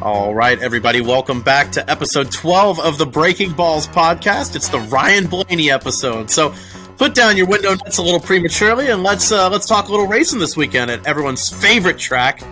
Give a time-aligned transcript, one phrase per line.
[0.00, 4.54] All right, everybody, welcome back to episode 12 of the Breaking Balls podcast.
[4.54, 6.30] It's the Ryan Blaney episode.
[6.30, 6.54] So
[6.98, 10.06] put down your window nets a little prematurely and let's uh, let's talk a little
[10.06, 12.44] racing this weekend at everyone's favorite track.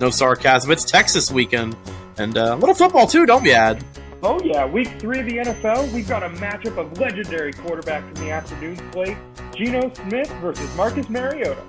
[0.00, 1.76] No sarcasm, it's Texas weekend.
[2.16, 3.84] And uh, a little football too, don't be add?
[4.22, 8.24] Oh yeah, week three of the NFL, we've got a matchup of legendary quarterbacks in
[8.24, 9.18] the afternoon slate.
[9.54, 11.62] Geno Smith versus Marcus Mariota.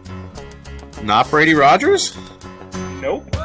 [1.04, 2.18] Not Brady Rogers?
[3.02, 3.36] Nope.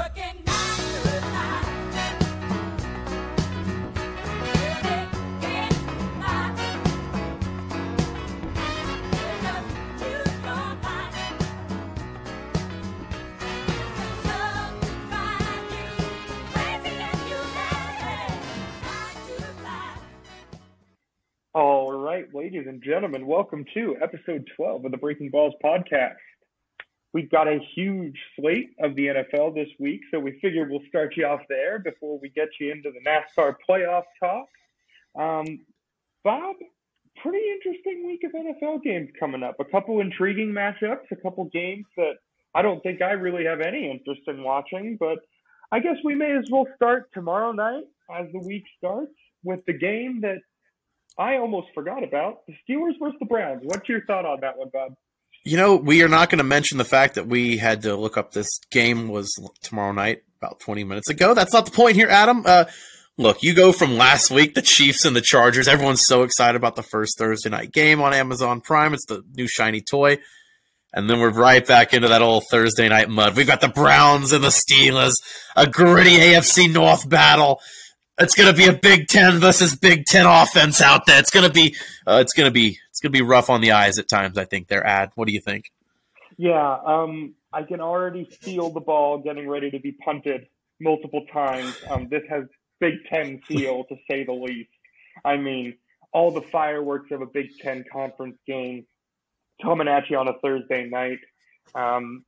[22.21, 26.17] Right, ladies and gentlemen, welcome to episode 12 of the Breaking Balls podcast.
[27.15, 31.17] We've got a huge slate of the NFL this week, so we figured we'll start
[31.17, 34.49] you off there before we get you into the NASCAR playoff talk.
[35.19, 35.61] Um,
[36.23, 36.57] Bob,
[37.23, 39.57] pretty interesting week of NFL games coming up.
[39.59, 42.17] A couple intriguing matchups, a couple games that
[42.55, 45.21] I don't think I really have any interest in watching, but
[45.73, 49.73] I guess we may as well start tomorrow night as the week starts with the
[49.73, 50.41] game that
[51.19, 53.61] I almost forgot about the Steelers versus the Browns.
[53.63, 54.95] What's your thought on that one, Bob?
[55.45, 58.17] You know, we are not going to mention the fact that we had to look
[58.17, 61.35] up this game was tomorrow night about 20 minutes ago.
[61.35, 62.45] That's not the point here, Adam.
[62.45, 62.65] Uh,
[63.17, 65.69] look, you go from last week, the Chiefs and the Chargers.
[65.69, 68.93] Everyone's so excited about the first Thursday night game on Amazon Prime.
[68.93, 70.19] It's the new shiny toy.
[70.93, 73.37] And then we're right back into that old Thursday night mud.
[73.37, 75.15] We've got the Browns and the Steelers,
[75.55, 77.61] a gritty AFC North battle.
[78.19, 81.19] It's to be a Big Ten versus Big Ten offense out there.
[81.19, 81.75] It's to be,
[82.07, 84.37] uh, it's to be, it's to be rough on the eyes at times.
[84.37, 85.11] I think their ad.
[85.15, 85.73] What do you think?
[86.37, 90.47] Yeah, um, I can already feel the ball getting ready to be punted
[90.81, 91.77] multiple times.
[91.91, 92.45] Um, this has
[92.79, 94.71] Big Ten feel, to say the least.
[95.25, 95.77] I mean,
[96.13, 98.87] all the fireworks of a Big Ten conference game
[99.63, 101.19] coming at you on a Thursday night.
[101.75, 102.25] Um,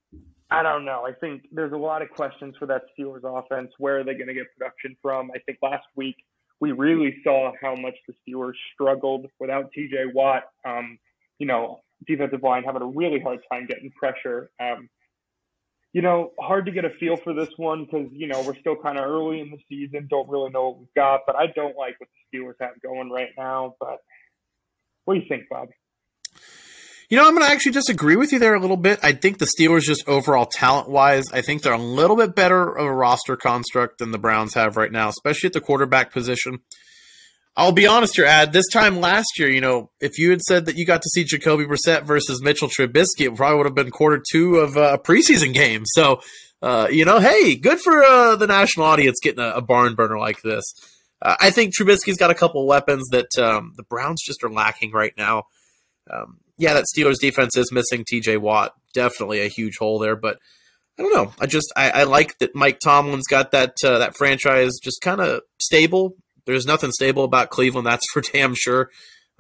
[0.53, 1.05] I don't know.
[1.07, 3.73] I think there's a lot of questions for that Steelers offense.
[3.79, 5.31] Where are they going to get production from?
[5.35, 6.17] I think last week
[6.61, 10.45] we really saw how much the Steelers struggled without TJ Watt.
[10.65, 10.99] Um,
[11.39, 14.51] you know, defensive line having a really hard time getting pressure.
[14.61, 14.89] Um,
[15.93, 18.77] you know, hard to get a feel for this one because, you know, we're still
[18.77, 21.77] kind of early in the season, don't really know what we've got, but I don't
[21.77, 23.75] like what the Steelers have going right now.
[23.81, 23.99] But
[25.05, 25.69] what do you think, Bob?
[27.13, 28.99] You know, I'm going to actually disagree with you there a little bit.
[29.03, 32.75] I think the Steelers, just overall talent wise, I think they're a little bit better
[32.75, 36.61] of a roster construct than the Browns have right now, especially at the quarterback position.
[37.55, 38.55] I'll be honest here, Ad.
[38.55, 41.23] This time last year, you know, if you had said that you got to see
[41.23, 45.53] Jacoby Brissett versus Mitchell Trubisky, it probably would have been quarter two of a preseason
[45.53, 45.83] game.
[45.85, 46.23] So,
[46.63, 50.19] uh, you know, hey, good for uh, the national audience getting a, a barn burner
[50.19, 50.65] like this.
[51.21, 54.93] Uh, I think Trubisky's got a couple weapons that um, the Browns just are lacking
[54.93, 55.43] right now.
[56.11, 58.37] Um, yeah, that Steelers defense is missing T.J.
[58.37, 60.15] Watt, definitely a huge hole there.
[60.15, 60.39] But
[60.97, 61.33] I don't know.
[61.41, 65.21] I just I, I like that Mike Tomlin's got that uh, that franchise just kind
[65.21, 66.15] of stable.
[66.47, 68.91] There's nothing stable about Cleveland, that's for damn sure.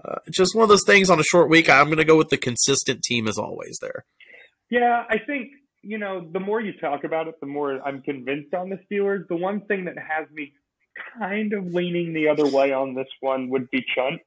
[0.04, 1.70] Uh, just one of those things on a short week.
[1.70, 4.04] I'm going to go with the consistent team as always there.
[4.68, 5.50] Yeah, I think
[5.82, 9.28] you know the more you talk about it, the more I'm convinced on the Steelers.
[9.28, 10.54] The one thing that has me
[11.16, 14.20] kind of leaning the other way on this one would be Chunt.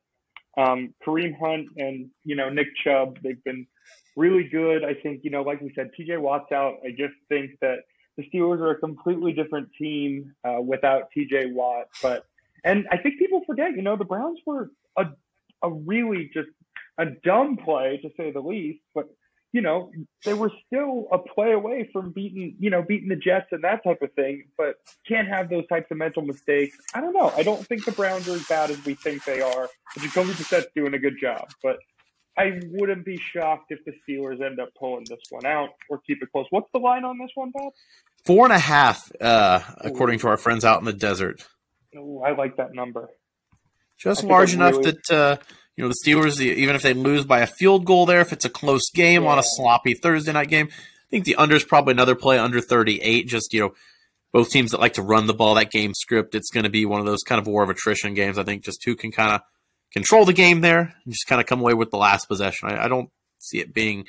[0.57, 3.67] Um, Kareem Hunt and you know Nick Chubb, they've been
[4.16, 4.83] really good.
[4.83, 6.75] I think you know, like we said, TJ Watt's out.
[6.85, 7.79] I just think that
[8.17, 11.88] the Steelers are a completely different team uh, without TJ Watt.
[12.01, 12.25] But
[12.63, 15.05] and I think people forget, you know, the Browns were a
[15.61, 16.49] a really just
[16.97, 19.07] a dumb play to say the least, but
[19.55, 19.89] you know,
[20.25, 23.85] they were still a play away from beating, you know, beating the Jets and that
[23.85, 24.75] type of thing, but
[25.07, 26.75] can't have those types of mental mistakes.
[26.93, 27.31] I don't know.
[27.38, 29.69] I don't think the Browns are as bad as we think they are.
[29.97, 31.77] Jacoby Brissett's doing a good job, but
[32.38, 36.22] I wouldn't be shocked if the Steelers end up pulling this one out or keep
[36.22, 36.47] it close.
[36.49, 37.72] What's the line on this one, Bob?
[38.25, 41.47] Four and a half, uh, according to our friends out in the desert.
[41.96, 43.09] Ooh, I like that number.
[43.97, 44.91] Just large enough really...
[44.91, 45.37] that uh,
[45.75, 48.45] you know, the Steelers, even if they lose by a field goal there, if it's
[48.45, 49.29] a close game yeah.
[49.29, 52.61] on a sloppy Thursday night game, I think the under is probably another play under
[52.61, 53.27] 38.
[53.27, 53.73] Just, you know,
[54.31, 56.85] both teams that like to run the ball, that game script, it's going to be
[56.85, 58.37] one of those kind of war of attrition games.
[58.37, 59.41] I think just who can kind of
[59.91, 62.69] control the game there and just kind of come away with the last possession.
[62.69, 64.05] I, I don't see it being,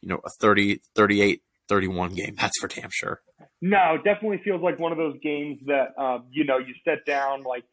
[0.00, 2.34] you know, a 30, 38, 31 game.
[2.38, 3.20] That's for damn sure.
[3.62, 7.42] No, definitely feels like one of those games that, um, you know, you sit down
[7.42, 7.64] like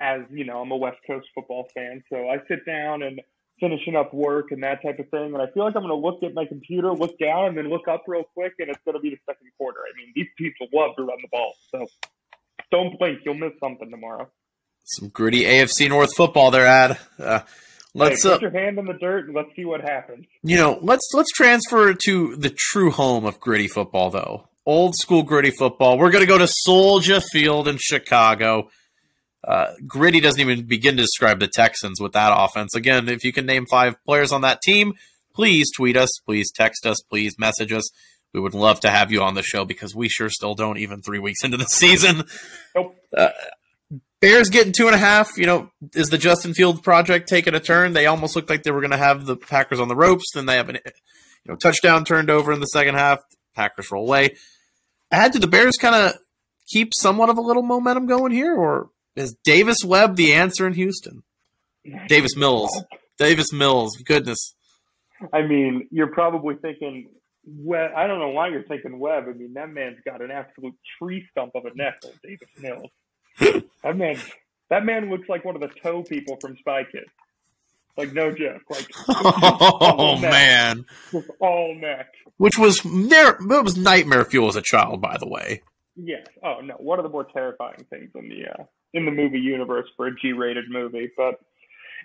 [0.00, 3.20] as you know, I'm a West Coast football fan, so I sit down and
[3.60, 6.06] finishing up work and that type of thing, and I feel like I'm going to
[6.06, 8.96] look at my computer, look down, and then look up real quick, and it's going
[8.96, 9.80] to be the second quarter.
[9.80, 11.86] I mean, these people love to run the ball, so
[12.70, 13.20] don't blink.
[13.24, 14.28] You'll miss something tomorrow.
[14.84, 16.98] Some gritty AFC North football there, Ad.
[17.18, 17.40] Uh,
[17.94, 20.26] let's hey, put uh, your hand in the dirt and let's see what happens.
[20.42, 24.48] You know, let's let's transfer to the true home of gritty football, though.
[24.64, 25.98] Old school gritty football.
[25.98, 28.68] We're going to go to Soldier Field in Chicago.
[29.46, 32.74] Uh, gritty doesn't even begin to describe the Texans with that offense.
[32.74, 34.94] Again, if you can name five players on that team,
[35.34, 37.88] please tweet us, please text us, please message us.
[38.34, 41.00] We would love to have you on the show because we sure still don't even
[41.00, 42.24] three weeks into the season.
[42.74, 42.96] Nope.
[43.16, 43.30] Uh,
[44.20, 45.36] Bears getting two and a half.
[45.36, 47.92] You know, is the Justin Fields project taking a turn?
[47.92, 50.24] They almost looked like they were going to have the Packers on the ropes.
[50.34, 53.20] Then they have an you know touchdown turned over in the second half.
[53.54, 54.36] Packers roll away.
[55.10, 56.14] Add to the Bears kind of
[56.66, 60.74] keep somewhat of a little momentum going here, or is Davis Webb the answer in
[60.74, 61.22] Houston?
[62.08, 62.84] Davis Mills.
[63.18, 63.96] Davis Mills.
[64.04, 64.54] Goodness.
[65.32, 67.08] I mean, you're probably thinking
[67.46, 67.92] Webb.
[67.96, 69.24] I don't know why you're thinking Webb.
[69.28, 72.90] I mean, that man's got an absolute tree stump of a neck, Davis Mills.
[73.82, 74.18] that man,
[74.68, 77.10] that man looks like one of the toe people from Spy Kids.
[77.96, 78.62] Like no joke.
[78.68, 82.08] Like oh man, just all neck.
[82.36, 82.82] Which was.
[82.84, 85.62] It was nightmare fuel as a child, by the way.
[85.94, 86.26] Yes.
[86.44, 86.74] Oh no.
[86.74, 90.14] One of the more terrifying things in the uh, in the movie universe for a
[90.14, 91.10] G-rated movie.
[91.16, 91.40] But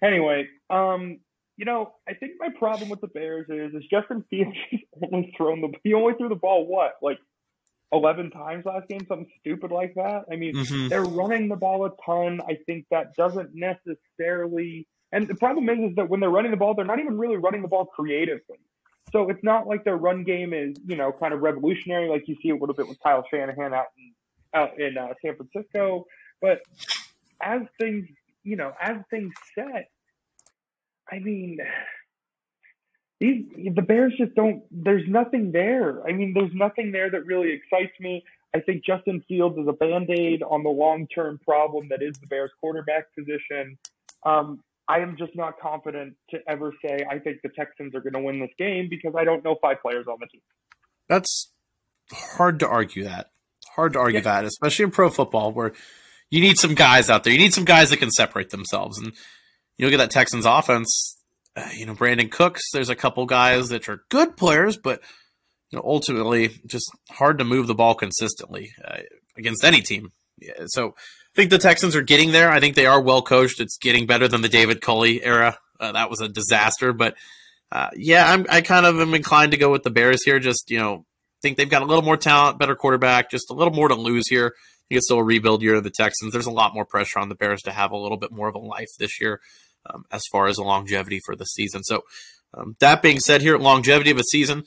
[0.03, 1.19] anyway, um,
[1.57, 4.57] you know, I think my problem with the Bears is is Justin Fields
[5.13, 7.19] only thrown the he only threw the ball what like
[7.91, 10.23] eleven times last game, something stupid like that.
[10.31, 10.87] I mean, mm-hmm.
[10.87, 12.41] they're running the ball a ton.
[12.47, 14.87] I think that doesn't necessarily.
[15.11, 17.35] And the problem is, is that when they're running the ball, they're not even really
[17.35, 18.57] running the ball creatively.
[19.11, 22.37] So it's not like their run game is, you know, kind of revolutionary like you
[22.41, 24.13] see a little bit with Kyle Shanahan out in
[24.53, 26.05] out in uh, San Francisco.
[26.41, 26.61] But
[27.41, 28.07] as things,
[28.43, 29.89] you know, as things set,
[31.11, 31.59] I mean,
[33.19, 33.45] these
[33.75, 34.63] the Bears just don't.
[34.71, 36.05] There's nothing there.
[36.07, 38.23] I mean, there's nothing there that really excites me.
[38.55, 42.17] I think Justin Fields is a band aid on the long term problem that is
[42.17, 43.77] the Bears quarterback position.
[44.25, 48.13] Um, I am just not confident to ever say I think the Texans are going
[48.13, 50.41] to win this game because I don't know five players on the team.
[51.07, 51.51] That's
[52.11, 53.29] hard to argue that.
[53.75, 54.41] Hard to argue yeah.
[54.41, 55.71] that, especially in pro football where
[56.31, 57.33] you need some guys out there.
[57.33, 58.97] You need some guys that can separate themselves.
[58.97, 59.13] And
[59.77, 61.17] you look at that Texans offense,
[61.55, 65.01] uh, you know, Brandin Cooks, there's a couple guys that are good players, but
[65.69, 68.99] you know, ultimately just hard to move the ball consistently uh,
[69.37, 70.11] against any team.
[70.39, 72.49] Yeah, so I think the Texans are getting there.
[72.49, 73.59] I think they are well coached.
[73.59, 75.57] It's getting better than the David Culley era.
[75.79, 77.15] Uh, that was a disaster, but
[77.71, 80.39] uh, yeah, I'm, I kind of am inclined to go with the Bears here.
[80.39, 81.05] Just you know,
[81.41, 84.27] think they've got a little more talent, better quarterback, just a little more to lose
[84.29, 84.55] here
[84.91, 86.33] think it's still a rebuild year of the Texans.
[86.33, 88.55] There's a lot more pressure on the Bears to have a little bit more of
[88.55, 89.39] a life this year
[89.85, 91.83] um, as far as longevity for the season.
[91.83, 92.03] So,
[92.53, 94.63] um, that being said, here longevity of a season,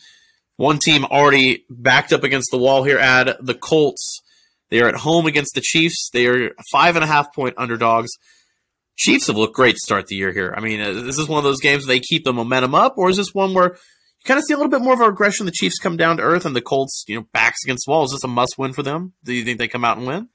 [0.56, 2.98] one team already backed up against the wall here.
[2.98, 4.22] Ad the Colts.
[4.70, 6.08] They are at home against the Chiefs.
[6.10, 8.10] They are five and a half point underdogs.
[8.96, 10.54] Chiefs have looked great to start the year here.
[10.56, 13.10] I mean, uh, is this one of those games they keep the momentum up, or
[13.10, 13.76] is this one where
[14.24, 15.46] kind of see a little bit more of a regression.
[15.46, 18.12] The Chiefs come down to earth, and the Colts, you know, backs against walls.
[18.12, 19.12] Is this a must win for them?
[19.24, 20.28] Do you think they come out and win?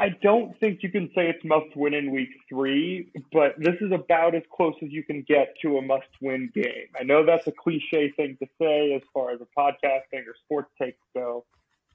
[0.00, 3.90] I don't think you can say it's must win in week three, but this is
[3.90, 6.86] about as close as you can get to a must win game.
[6.98, 10.70] I know that's a cliche thing to say as far as a podcasting or sports
[10.80, 11.44] takes go,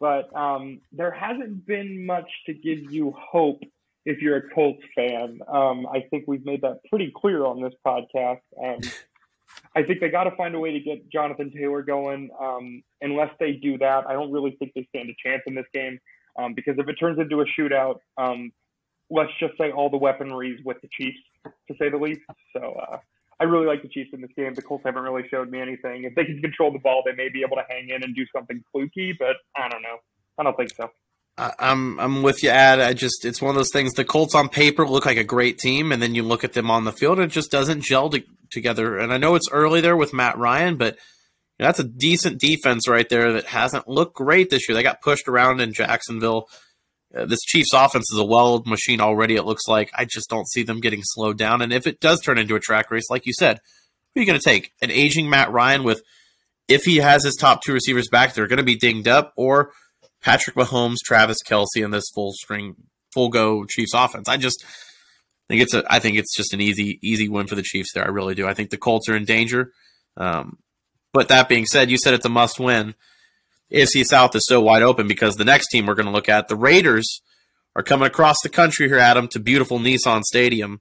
[0.01, 3.61] but um, there hasn't been much to give you hope
[4.05, 5.39] if you're a Colts fan.
[5.47, 8.41] Um, I think we've made that pretty clear on this podcast.
[8.61, 8.79] Um,
[9.75, 12.29] I think they got to find a way to get Jonathan Taylor going.
[12.39, 15.65] Um, unless they do that, I don't really think they stand a chance in this
[15.73, 15.99] game.
[16.37, 18.51] Um, because if it turns into a shootout, um,
[19.09, 22.21] let's just say all the weaponry is with the Chiefs, to say the least.
[22.55, 22.97] So uh,
[23.39, 24.53] I really like the Chiefs in this game.
[24.53, 26.03] The Colts haven't really showed me anything.
[26.05, 28.25] If they can control the ball, they may be able to hang in and do
[28.35, 29.97] something fluky, but I don't know.
[30.39, 30.89] I don't think so.
[31.37, 32.79] I'm I'm with you, Ad.
[32.79, 33.93] I just it's one of those things.
[33.93, 36.69] The Colts on paper look like a great team, and then you look at them
[36.69, 38.99] on the field, and it just doesn't gel to, together.
[38.99, 40.97] And I know it's early there with Matt Ryan, but
[41.57, 44.75] that's a decent defense right there that hasn't looked great this year.
[44.75, 46.49] They got pushed around in Jacksonville.
[47.15, 49.35] Uh, this Chiefs offense is a well machine already.
[49.35, 51.63] It looks like I just don't see them getting slowed down.
[51.63, 53.59] And if it does turn into a track race, like you said,
[54.13, 54.71] who are you going to take?
[54.83, 56.03] An aging Matt Ryan with,
[56.67, 59.71] if he has his top two receivers back, they're going to be dinged up, or
[60.23, 62.75] Patrick Mahomes, Travis Kelce, and this full string,
[63.13, 64.29] full go Chiefs offense.
[64.29, 64.65] I just
[65.47, 65.83] think it's a.
[65.89, 68.05] I think it's just an easy, easy win for the Chiefs there.
[68.05, 68.47] I really do.
[68.47, 69.71] I think the Colts are in danger.
[70.17, 70.57] Um,
[71.11, 72.95] but that being said, you said it's a must win.
[73.71, 76.47] AFC South is so wide open because the next team we're going to look at,
[76.47, 77.21] the Raiders,
[77.75, 80.79] are coming across the country here, Adam, to beautiful Nissan Stadium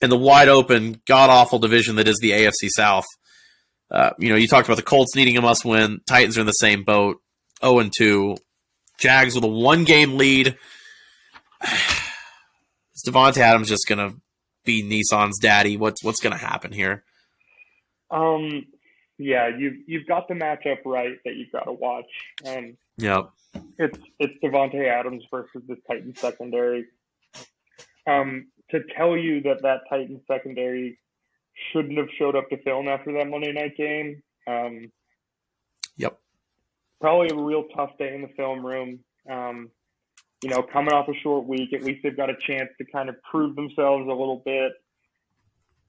[0.00, 3.06] in the wide open, god awful division that is the AFC South.
[3.90, 6.00] Uh, you know, you talked about the Colts needing a must win.
[6.06, 7.18] Titans are in the same boat.
[7.62, 8.36] 0 and 2.
[8.98, 10.56] Jags with a one game lead.
[11.62, 14.14] is Davante Adams just gonna
[14.64, 15.76] be Nissan's daddy?
[15.76, 17.04] What's what's gonna happen here?
[18.10, 18.66] Um,
[19.18, 22.06] yeah, you've you've got the matchup right that you've got to watch.
[22.46, 23.30] Um, yep.
[23.78, 26.86] It's it's Davante Adams versus the Titans secondary.
[28.06, 30.98] Um, to tell you that that Titans secondary
[31.72, 34.22] shouldn't have showed up to film after that Monday night game.
[34.46, 34.92] Um.
[37.00, 39.00] Probably a real tough day in the film room.
[39.30, 39.70] Um,
[40.42, 43.08] you know, coming off a short week, at least they've got a chance to kind
[43.08, 44.72] of prove themselves a little bit.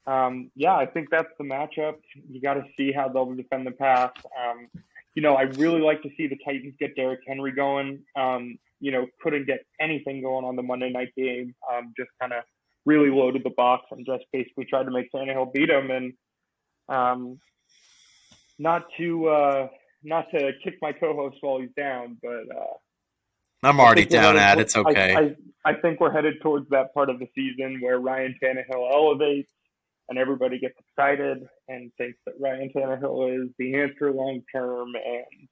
[0.06, 1.96] Um, yeah, I think that's the matchup.
[2.30, 4.12] You got to see how they'll defend the pass.
[4.40, 4.68] Um,
[5.16, 8.00] you know, I really like to see the Titans get Derrick Henry going.
[8.16, 11.54] Um, you know, couldn't get anything going on the Monday night game.
[11.72, 12.44] Um, just kind of
[12.86, 15.92] really loaded the box and just basically tried to make Tannehill beat him.
[15.92, 16.14] And
[16.88, 17.40] um,
[18.58, 19.68] not to uh,
[20.08, 22.74] not to kick my co-host while he's down, but uh,
[23.64, 24.60] I'm already down at.
[24.60, 25.14] It's okay.
[25.14, 28.92] I, I, I think we're headed towards that part of the season where Ryan Tannehill
[28.92, 29.50] elevates
[30.10, 35.50] and everybody gets excited and thinks that Ryan Tannehill is the answer long term, and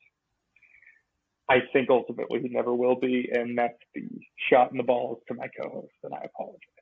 [1.50, 4.08] I think ultimately he never will be, and that's the
[4.50, 6.75] shot in the balls to my co-host, and I apologize.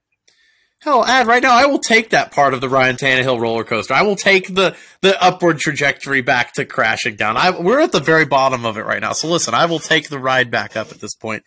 [0.84, 3.94] Hell, Ad, right now I will take that part of the Ryan Tannehill roller coaster.
[3.94, 7.38] I will take the the upward trajectory back to crashing down.
[7.38, 9.13] I, we're at the very bottom of it right now.
[9.13, 11.44] So listen, I will take the ride back up at this point.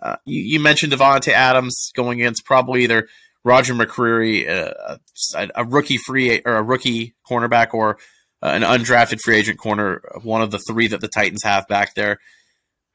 [0.00, 3.06] Uh, you, you, mentioned Davante Adams going against probably either
[3.44, 4.96] Roger McCreary, uh,
[5.36, 7.98] a, a, rookie free or a rookie cornerback, or
[8.42, 11.94] uh, an undrafted free agent corner, one of the three that the Titans have back
[11.94, 12.18] there.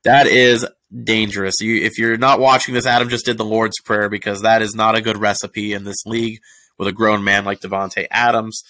[0.04, 0.68] That is
[1.04, 1.56] dangerous.
[1.60, 4.76] You, if you're not watching this, Adam just did the Lord's Prayer because that is
[4.76, 6.40] not a good recipe in this league
[6.78, 8.64] with a grown man like Davante Adams.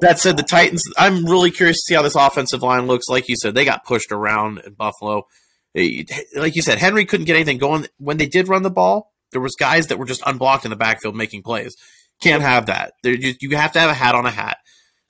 [0.00, 0.82] That said, the Titans.
[0.98, 3.08] I'm really curious to see how this offensive line looks.
[3.08, 5.26] Like you said, they got pushed around in Buffalo.
[5.74, 9.12] Like you said, Henry couldn't get anything going when they did run the ball.
[9.32, 11.76] There was guys that were just unblocked in the backfield making plays.
[12.22, 12.94] Can't have that.
[13.04, 14.58] You, you have to have a hat on a hat.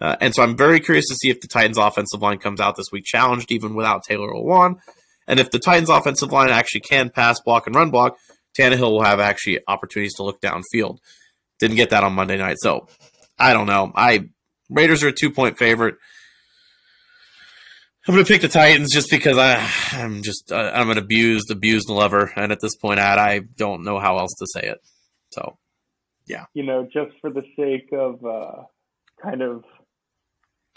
[0.00, 2.76] Uh, and so I'm very curious to see if the Titans offensive line comes out
[2.76, 4.76] this week challenged even without Taylor Lewan.
[5.26, 8.16] And if the Titans offensive line actually can pass block and run block,
[8.58, 10.98] Tannehill will have actually opportunities to look downfield.
[11.58, 12.56] Didn't get that on Monday night.
[12.60, 12.88] So
[13.38, 13.92] I don't know.
[13.94, 14.28] I
[14.68, 15.96] Raiders are a two point favorite.
[18.08, 21.90] I'm going to pick the Titans just because I, I'm just I'm an abused, abused
[21.90, 24.78] lover, and at this point, at I don't know how else to say it.
[25.32, 25.58] So,
[26.28, 28.62] yeah, you know, just for the sake of uh,
[29.20, 29.64] kind of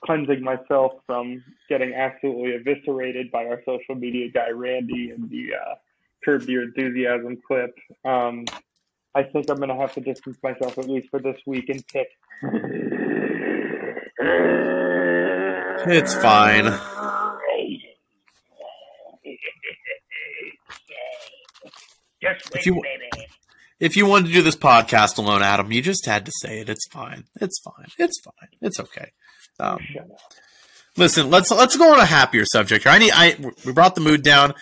[0.03, 5.75] cleansing myself from getting absolutely eviscerated by our social media guy Randy and the uh,
[6.23, 7.75] Curb Your Enthusiasm clip,
[8.05, 8.45] um,
[9.15, 11.85] I think I'm going to have to distance myself at least for this week and
[11.87, 12.07] pick.
[15.87, 16.65] It's fine.
[22.21, 23.27] Just wait, if you, baby.
[23.79, 26.69] If you wanted to do this podcast alone, Adam, you just had to say it.
[26.69, 27.23] It's fine.
[27.39, 27.87] It's fine.
[27.97, 28.49] It's fine.
[28.61, 29.11] It's okay.
[29.59, 29.79] Um,
[30.97, 32.91] listen, let's let's go on a happier subject here.
[32.91, 33.11] I need.
[33.13, 33.35] I
[33.65, 34.53] we brought the mood down.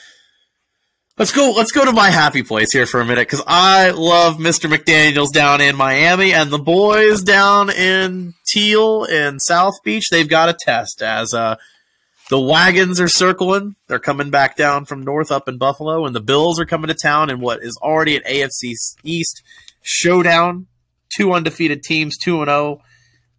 [1.18, 1.54] Let's go.
[1.56, 4.72] Let's go to my happy place here for a minute because I love Mr.
[4.72, 10.10] McDaniel's down in Miami and the boys down in Teal in South Beach.
[10.10, 11.56] They've got a test as uh,
[12.30, 13.76] the wagons are circling.
[13.88, 16.94] They're coming back down from north up in Buffalo, and the Bills are coming to
[16.94, 18.74] town in what is already an AFC
[19.04, 19.42] East
[19.82, 20.68] showdown.
[21.16, 22.82] Two undefeated teams, two and zero.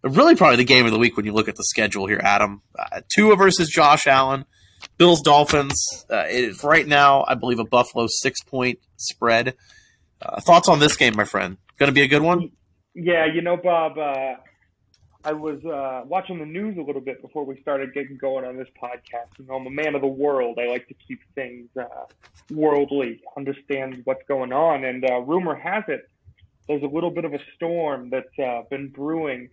[0.03, 2.61] Really, probably the game of the week when you look at the schedule here, Adam.
[2.77, 4.45] Uh, Tua versus Josh Allen.
[4.97, 6.05] Bills Dolphins.
[6.09, 9.55] Uh, it is right now, I believe, a Buffalo six point spread.
[10.21, 11.57] Uh, thoughts on this game, my friend?
[11.77, 12.51] Going to be a good one.
[12.93, 13.97] Yeah, you know, Bob.
[13.97, 14.35] Uh,
[15.25, 18.55] I was uh, watching the news a little bit before we started getting going on
[18.55, 19.37] this podcast.
[19.37, 20.59] You know, I'm a man of the world.
[20.61, 22.05] I like to keep things uh,
[22.49, 24.85] worldly, understand what's going on.
[24.85, 26.09] And uh, rumor has it
[26.69, 29.49] there's a little bit of a storm that's uh, been brewing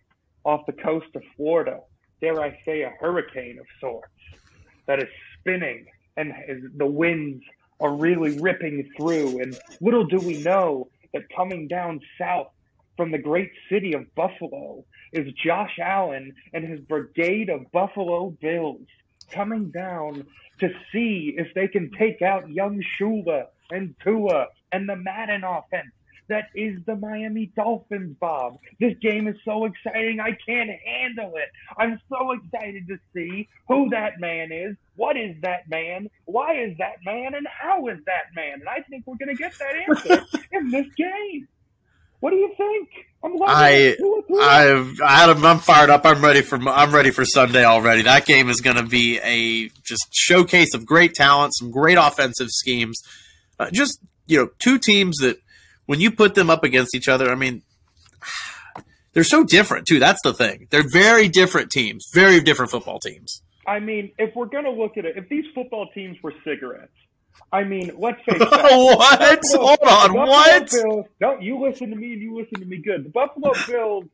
[0.46, 1.80] off the coast of Florida.
[2.20, 4.12] Dare I say, a hurricane of sorts
[4.86, 5.08] that is
[5.40, 5.86] spinning,
[6.16, 6.32] and
[6.76, 7.42] the winds
[7.80, 9.40] are really ripping through.
[9.42, 12.48] And little do we know that coming down south
[12.96, 18.86] from the great city of Buffalo is Josh Allen and his brigade of Buffalo Bills
[19.30, 20.24] coming down
[20.60, 25.92] to see if they can take out young Shula and Tua and the Madden offense.
[26.28, 28.58] That is the Miami Dolphins, Bob.
[28.80, 30.18] This game is so exciting.
[30.20, 31.48] I can't handle it.
[31.78, 34.76] I'm so excited to see who that man is.
[34.96, 36.10] What is that man?
[36.24, 37.34] Why is that man?
[37.34, 38.54] And how is that man?
[38.54, 41.46] And I think we're going to get that answer in this game.
[42.20, 42.88] What do you think?
[43.22, 43.96] I'm I,
[44.40, 46.04] I, Adam, I'm fired up.
[46.04, 46.56] I'm ready for.
[46.68, 48.02] I'm ready for Sunday already.
[48.02, 52.48] That game is going to be a just showcase of great talent, some great offensive
[52.50, 53.00] schemes.
[53.58, 55.38] Uh, just you know, two teams that
[55.86, 57.62] when you put them up against each other, I mean,
[59.12, 59.98] they're so different too.
[59.98, 60.68] That's the thing.
[60.70, 63.42] They're very different teams, very different football teams.
[63.66, 66.92] I mean, if we're gonna look at it, if these football teams were cigarettes,
[67.52, 68.50] I mean, let's face it.
[68.50, 69.18] what?
[69.18, 70.70] Buffalo, Hold on, what?
[70.70, 73.04] Bills, no, you listen to me and you listen to me good.
[73.04, 74.04] The Buffalo Bills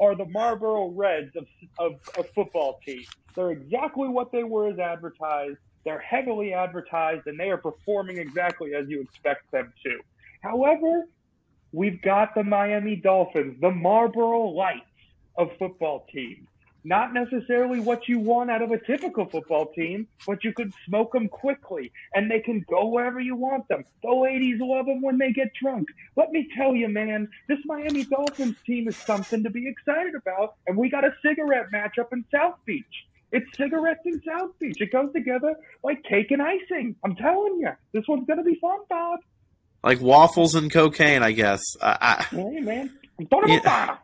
[0.00, 1.46] are the Marlboro Reds of,
[1.78, 3.06] of, of football teams.
[3.34, 5.56] They're exactly what they were as advertised.
[5.84, 9.98] They're heavily advertised, and they are performing exactly as you expect them to.
[10.42, 11.06] However,
[11.72, 14.86] we've got the Miami Dolphins, the Marlboro Lights
[15.36, 16.46] of football teams
[16.84, 21.12] not necessarily what you want out of a typical football team, but you can smoke
[21.12, 23.84] them quickly and they can go wherever you want them.
[24.02, 25.88] The ladies love them when they get drunk.
[26.16, 30.56] Let me tell you, man, this Miami Dolphins team is something to be excited about.
[30.66, 33.06] And we got a cigarette matchup in South Beach.
[33.30, 34.80] It's cigarettes in South Beach.
[34.80, 36.96] It goes together like cake and icing.
[37.04, 39.20] I'm telling you, this one's going to be fun, Bob.
[39.82, 41.60] Like waffles and cocaine, I guess.
[41.82, 42.98] I, hey, man.
[43.46, 43.96] Yeah.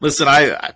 [0.00, 0.72] Listen, I, I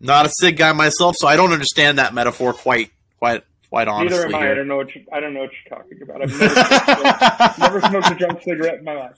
[0.00, 4.18] not a sig guy myself, so I don't understand that metaphor quite quite quite honestly.
[4.18, 4.50] Neither am I.
[4.50, 6.22] I don't know what you, I don't know what you're talking about.
[6.22, 9.16] I've never, never smoked a junk cigarette in my life.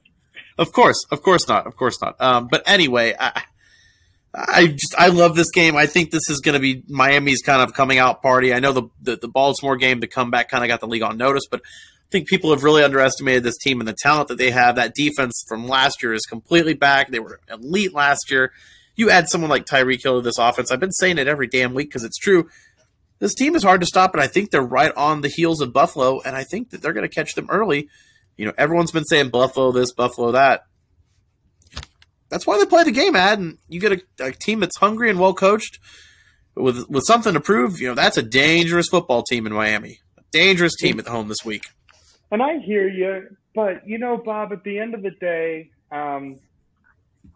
[0.58, 2.20] Of course, of course not, of course not.
[2.20, 3.42] Um, but anyway, I,
[4.34, 5.74] I just I love this game.
[5.74, 8.52] I think this is going to be Miami's kind of coming out party.
[8.52, 11.16] I know the, the the Baltimore game, the comeback, kind of got the league on
[11.16, 11.64] notice, but I
[12.16, 14.76] think people have really underestimated this team and the talent that they have.
[14.76, 17.10] That defense from last year is completely back.
[17.10, 18.52] They were elite last year
[18.96, 20.70] you add someone like Tyreek Hill to this offense.
[20.70, 22.48] I've been saying it every damn week because it's true.
[23.18, 25.72] This team is hard to stop, and I think they're right on the heels of
[25.72, 27.88] Buffalo, and I think that they're going to catch them early.
[28.36, 30.66] You know, everyone's been saying Buffalo this, Buffalo that.
[32.28, 35.10] That's why they play the game, Ad, and you get a, a team that's hungry
[35.10, 35.78] and well coached
[36.56, 37.80] with with something to prove.
[37.80, 40.00] You know, that's a dangerous football team in Miami.
[40.18, 41.62] A dangerous team at home this week.
[42.34, 46.40] And I hear you, but you know, Bob, at the end of the day, um,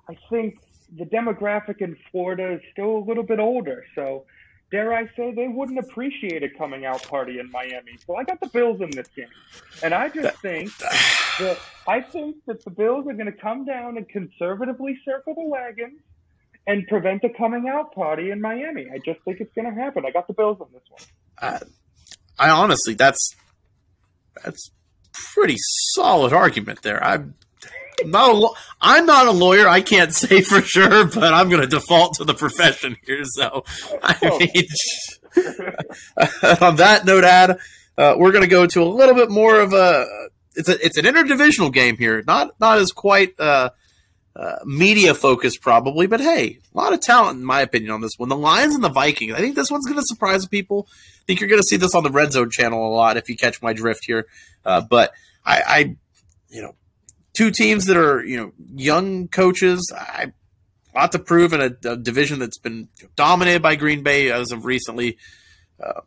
[0.08, 0.58] I think
[0.92, 3.84] the demographic in Florida is still a little bit older.
[3.94, 4.24] So,
[4.72, 7.96] dare I say, they wouldn't appreciate a coming out party in Miami.
[8.04, 9.28] So I got the Bills in this game,
[9.84, 13.98] and I just think that I think that the Bills are going to come down
[13.98, 16.00] and conservatively circle the wagons
[16.66, 18.88] and prevent a coming out party in Miami.
[18.92, 20.04] I just think it's going to happen.
[20.04, 21.02] I got the Bills on this one.
[21.40, 21.60] Uh,
[22.36, 23.36] I honestly, that's
[24.44, 24.72] that's
[25.34, 25.56] pretty
[25.94, 27.02] solid argument there.
[27.02, 27.34] I'm
[28.04, 29.68] not I'm not a lawyer.
[29.68, 33.24] I can't say for sure, but I'm going to default to the profession here.
[33.24, 33.64] So,
[34.02, 34.38] I oh.
[34.38, 34.66] mean,
[36.60, 37.58] on that note, Ad,
[37.96, 40.06] uh, we're going to go to a little bit more of a.
[40.54, 42.22] It's a it's an interdivisional game here.
[42.26, 43.70] Not not as quite uh,
[44.38, 48.12] uh, media focus probably, but hey, a lot of talent in my opinion on this
[48.16, 48.28] one.
[48.28, 49.34] The Lions and the Vikings.
[49.34, 50.86] I think this one's going to surprise people.
[50.90, 53.28] I think you're going to see this on the Red Zone channel a lot if
[53.28, 54.26] you catch my drift here.
[54.64, 55.12] Uh, but
[55.44, 55.96] I, I,
[56.50, 56.76] you know,
[57.32, 59.92] two teams that are you know young coaches.
[59.94, 60.32] I
[60.98, 64.64] lot to prove in a, a division that's been dominated by Green Bay as of
[64.64, 65.18] recently.
[65.82, 66.00] Uh,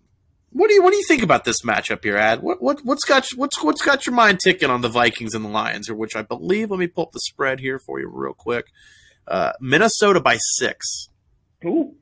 [0.52, 2.42] what do you what do you think about this matchup here, Ad?
[2.42, 5.50] What what what's got what's what's got your mind ticking on the Vikings and the
[5.50, 6.72] Lions, or which I believe?
[6.72, 8.68] Let me pull up the spread here for you real quick.
[9.28, 11.10] Uh, Minnesota by six.
[11.66, 11.96] Ooh.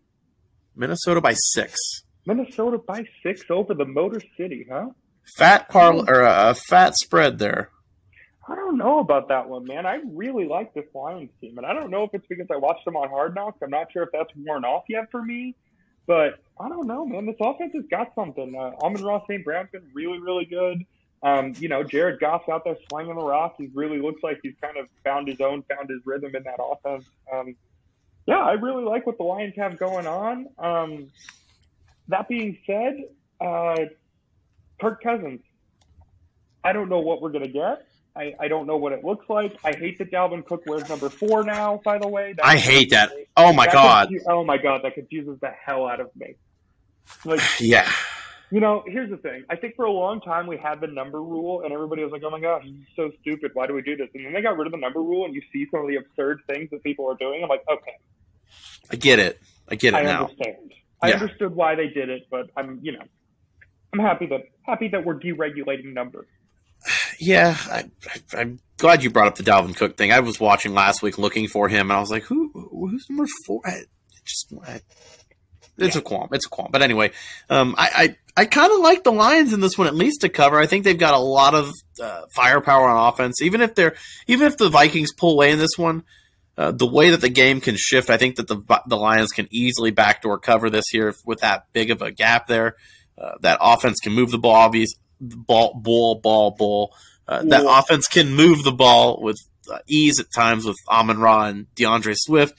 [0.76, 2.04] Minnesota by six.
[2.26, 4.88] Minnesota by six over the Motor City, huh?
[5.38, 7.70] Fat par or a uh, fat spread there.
[8.48, 9.86] I don't know about that one, man.
[9.86, 12.84] I really like this Lions team, and I don't know if it's because I watched
[12.84, 13.60] them on Hard Knocks.
[13.62, 15.56] I'm not sure if that's worn off yet for me,
[16.10, 17.28] but I don't know, man.
[17.28, 18.56] This offense has got something.
[18.56, 19.46] Uh, Amon-Ra St.
[19.46, 20.84] Brown's been really, really good.
[21.22, 23.54] Um, you know, Jared Goff's out there slinging the rock.
[23.60, 26.60] He really looks like he's kind of found his own, found his rhythm in that
[26.60, 27.06] offense.
[27.32, 27.56] Um,
[28.26, 30.48] yeah, I really like what the Lions have going on.
[30.58, 31.12] Um,
[32.08, 33.04] that being said,
[33.40, 33.86] uh,
[34.82, 35.42] Kirk Cousins.
[36.64, 37.86] I don't know what we're going to get.
[38.16, 39.56] I, I don't know what it looks like.
[39.64, 41.80] I hate that Dalvin Cook wears number four now.
[41.84, 43.12] By the way, I hate that.
[43.38, 44.08] Oh my that god.
[44.10, 46.36] Confu- oh my god, that confuses the hell out of me.
[47.26, 47.90] Like, yeah.
[48.52, 49.44] You know, here's the thing.
[49.50, 52.24] I think for a long time we had the number rule, and everybody was like,
[52.26, 53.52] "Oh my gosh, this is so stupid.
[53.54, 55.36] Why do we do this?" And then they got rid of the number rule, and
[55.36, 57.44] you see some of the absurd things that people are doing.
[57.44, 57.98] I'm like, okay,
[58.90, 59.40] I get it.
[59.70, 60.22] I get it I now.
[60.22, 60.74] Understand.
[61.02, 63.04] I understood why they did it, but I'm, you know,
[63.94, 66.28] I'm happy that happy that we're deregulating numbers
[67.20, 67.84] yeah, I,
[68.34, 70.12] am glad you brought up the Dalvin Cook thing.
[70.12, 72.50] I was watching last week looking for him, and I was like, "Who?
[72.72, 73.62] Who's number four?
[73.66, 73.82] I,
[74.26, 74.82] just, I,
[75.78, 76.02] it's yeah.
[76.02, 76.30] a qualm.
[76.32, 76.70] It's a qualm.
[76.72, 77.12] But anyway,
[77.50, 80.30] um, I, I, I kind of like the Lions in this one at least to
[80.30, 80.58] cover.
[80.60, 83.42] I think they've got a lot of uh, firepower on offense.
[83.42, 83.96] Even if they're,
[84.28, 86.04] even if the Vikings pull away in this one,
[86.58, 89.48] uh, the way that the game can shift, I think that the the Lions can
[89.52, 92.76] easily backdoor cover this here with that big of a gap there.
[93.18, 96.96] Uh, that offense can move the ball, obvious, ball, ball, ball, ball.
[97.30, 99.38] Uh, that offense can move the ball with
[99.72, 102.56] uh, ease at times with Amon Ra and D'Andre Swift.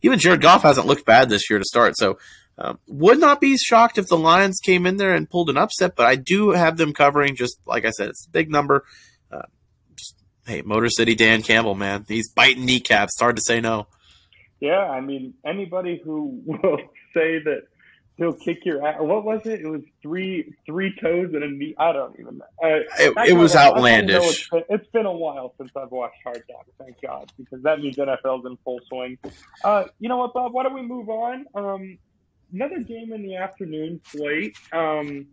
[0.00, 1.92] Even Jared Goff hasn't looked bad this year to start.
[1.98, 2.16] So
[2.56, 5.94] um, would not be shocked if the Lions came in there and pulled an upset,
[5.94, 7.36] but I do have them covering.
[7.36, 8.84] Just like I said, it's a big number.
[9.30, 9.42] Uh,
[9.94, 10.14] just,
[10.46, 13.14] hey, Motor City Dan Campbell, man, he's biting kneecaps.
[13.14, 13.88] It's hard to say no.
[14.58, 16.78] Yeah, I mean anybody who will
[17.12, 17.64] say that
[18.16, 18.96] he'll kick your ass.
[19.00, 19.60] What was it?
[19.60, 21.74] It was three three toes and a knee.
[21.78, 22.44] I don't even know.
[22.62, 24.22] Uh, it, it was outlandish.
[24.22, 26.70] It's been, it's been, a while since I've watched Hard Knocks.
[26.78, 29.18] Thank God, because that means NFL's in full swing.
[29.64, 30.52] Uh, you know what, Bob?
[30.52, 31.46] Why don't we move on?
[31.54, 31.98] Um,
[32.52, 34.56] another game in the afternoon slate.
[34.72, 35.26] Um,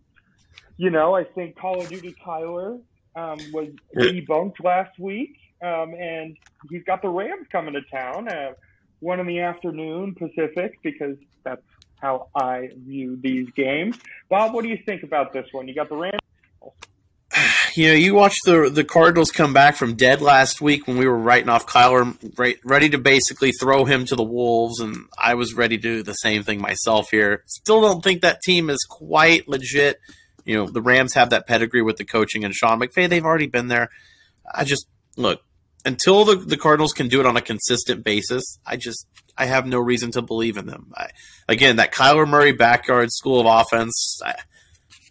[0.77, 2.81] you know, I think Call of Duty Kyler
[3.15, 6.35] um, was debunked last week, um, and
[6.69, 8.27] he's got the Rams coming to town.
[8.27, 8.53] Uh,
[8.99, 11.61] one in the afternoon Pacific because that's
[12.01, 13.97] how I view these games.
[14.29, 15.67] Bob, what do you think about this one?
[15.67, 16.19] You got the Rams.
[17.73, 21.07] You know, you watched the the Cardinals come back from dead last week when we
[21.07, 22.17] were writing off Kyler,
[22.65, 26.11] ready to basically throw him to the wolves, and I was ready to do the
[26.15, 27.43] same thing myself here.
[27.47, 29.99] Still don't think that team is quite legit.
[30.43, 33.07] You know, the Rams have that pedigree with the coaching and Sean McVay.
[33.07, 33.87] They've already been there.
[34.53, 34.85] I just
[35.15, 35.41] look
[35.85, 39.05] until the, the Cardinals can do it on a consistent basis, I just
[39.37, 40.91] I have no reason to believe in them.
[40.95, 41.09] I,
[41.47, 44.35] again, that Kyler Murray backyard school of offense, I,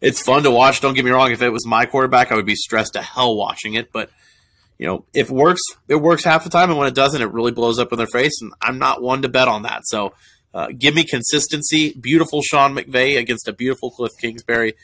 [0.00, 0.80] it's fun to watch.
[0.80, 1.32] Don't get me wrong.
[1.32, 3.92] If it was my quarterback, I would be stressed to hell watching it.
[3.92, 4.10] But
[4.78, 7.32] you know, if it works, it works half the time, and when it doesn't, it
[7.32, 8.40] really blows up in their face.
[8.40, 9.82] And I'm not one to bet on that.
[9.84, 10.14] So
[10.54, 11.92] uh, give me consistency.
[12.00, 14.74] Beautiful Sean McVay against a beautiful Cliff Kingsbury.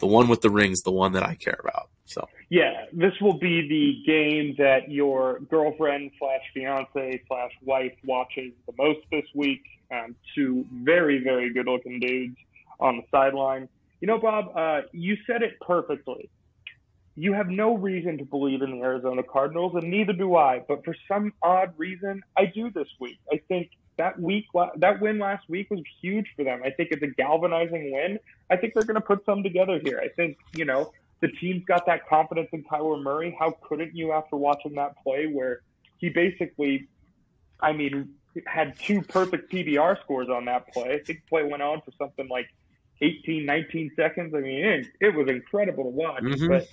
[0.00, 1.90] The one with the rings, the one that I care about.
[2.06, 8.52] So yeah, this will be the game that your girlfriend slash fiance slash wife watches
[8.66, 9.62] the most this week.
[9.92, 12.36] Um, two very very good looking dudes
[12.80, 13.68] on the sideline.
[14.00, 16.28] You know, Bob, uh, you said it perfectly.
[17.14, 20.62] You have no reason to believe in the Arizona Cardinals, and neither do I.
[20.66, 23.18] But for some odd reason, I do this week.
[23.32, 26.62] I think that week, that win last week was huge for them.
[26.64, 28.18] I think it's a galvanizing win.
[28.50, 30.00] I think they're going to put some together here.
[30.02, 33.36] I think, you know, the team's got that confidence in Kyler Murray.
[33.38, 35.60] How couldn't you after watching that play where
[35.98, 36.88] he basically,
[37.60, 38.14] I mean,
[38.46, 40.94] had two perfect PBR scores on that play.
[40.94, 42.46] I think the play went on for something like
[43.02, 44.34] 18, 19 seconds.
[44.34, 46.22] I mean, it, it was incredible to watch.
[46.22, 46.48] Mm-hmm.
[46.48, 46.68] But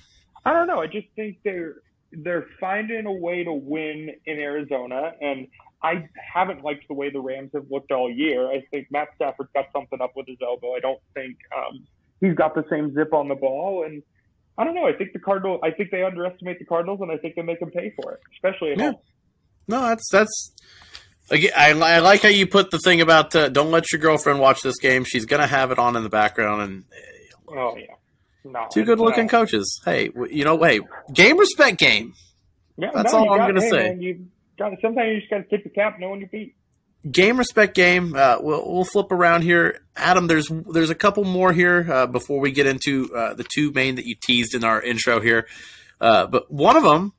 [0.45, 0.81] I don't know.
[0.81, 1.75] I just think they're
[2.11, 5.47] they're finding a way to win in Arizona, and
[5.83, 8.49] I haven't liked the way the Rams have looked all year.
[8.49, 10.73] I think Matt Stafford's got something up with his elbow.
[10.75, 11.85] I don't think um,
[12.21, 14.01] he's got the same zip on the ball, and
[14.57, 14.87] I don't know.
[14.87, 15.59] I think the Cardinal.
[15.63, 18.19] I think they underestimate the Cardinals, and I think they make them pay for it,
[18.33, 18.91] especially at yeah.
[18.91, 19.01] home.
[19.67, 20.53] No, that's that's.
[21.29, 24.39] Again, I, I like how you put the thing about uh, don't let your girlfriend
[24.39, 25.03] watch this game.
[25.03, 26.83] She's gonna have it on in the background, and
[27.49, 27.95] oh yeah,
[28.45, 29.81] no, two good looking uh, coaches.
[29.83, 30.79] Hey, you know, hey,
[31.13, 32.13] game respect game.
[32.77, 33.89] Yeah, that's no, all I'm got, gonna hey, say.
[33.89, 34.25] Man, you
[34.57, 36.55] got sometimes you just gotta tip the cap, knowing your feet
[37.09, 38.15] game respect game.
[38.15, 40.27] Uh, we'll, we'll flip around here, Adam.
[40.27, 43.95] There's there's a couple more here uh, before we get into uh, the two main
[43.95, 45.47] that you teased in our intro here.
[45.99, 47.13] Uh, but one of them,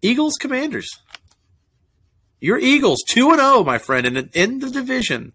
[0.00, 0.88] Eagles Commanders.
[2.40, 5.32] Your Eagles two and zero, oh, my friend, in in the division,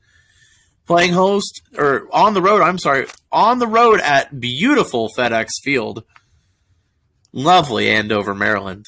[0.86, 2.62] playing host or on the road.
[2.62, 6.04] I'm sorry, on the road at beautiful FedEx Field,
[7.32, 8.88] lovely Landover, Maryland,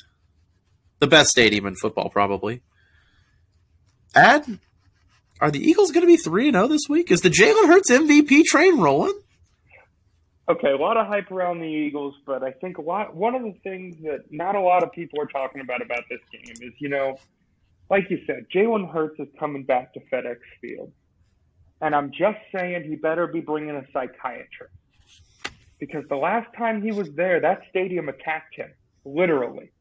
[0.99, 2.61] the best stadium in football, probably.
[4.19, 4.59] Ad,
[5.39, 7.09] are the Eagles going to be 3 0 this week?
[7.09, 9.17] Is the Jalen Hurts MVP train rolling?
[10.49, 13.15] Okay, a lot of hype around the Eagles, but I think a lot.
[13.15, 16.19] One of the things that not a lot of people are talking about about this
[16.33, 17.17] game is, you know,
[17.89, 20.91] like you said, Jalen Hurts is coming back to FedEx Field,
[21.79, 24.73] and I'm just saying he better be bringing a psychiatrist
[25.79, 28.71] because the last time he was there, that stadium attacked him
[29.05, 29.71] literally.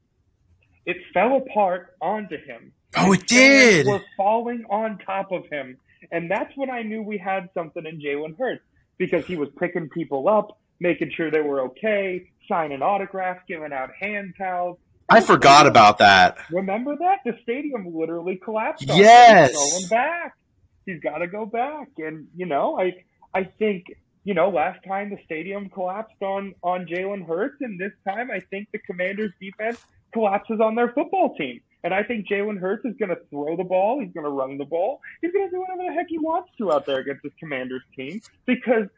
[0.87, 3.87] It fell apart onto him Oh, it did.
[3.87, 5.77] We're falling on top of him,
[6.11, 8.62] and that's when I knew we had something in Jalen Hurts
[8.96, 13.90] because he was picking people up, making sure they were okay, signing autographs, giving out
[14.01, 14.79] hand towels.
[15.11, 16.38] I forgot about that.
[16.51, 18.87] Remember that the stadium literally collapsed.
[18.87, 20.37] yes, He's going back.
[20.85, 23.85] He's got to go back, and you know, I I think
[24.24, 28.40] you know last time the stadium collapsed on on Jalen Hurts, and this time I
[28.40, 31.61] think the Commanders' defense collapses on their football team.
[31.84, 34.00] And I think Jalen Hurts is going to throw the ball.
[34.00, 35.00] He's going to run the ball.
[35.20, 37.82] He's going to do whatever the heck he wants to out there against this Commanders
[37.96, 38.20] team.
[38.46, 38.88] Because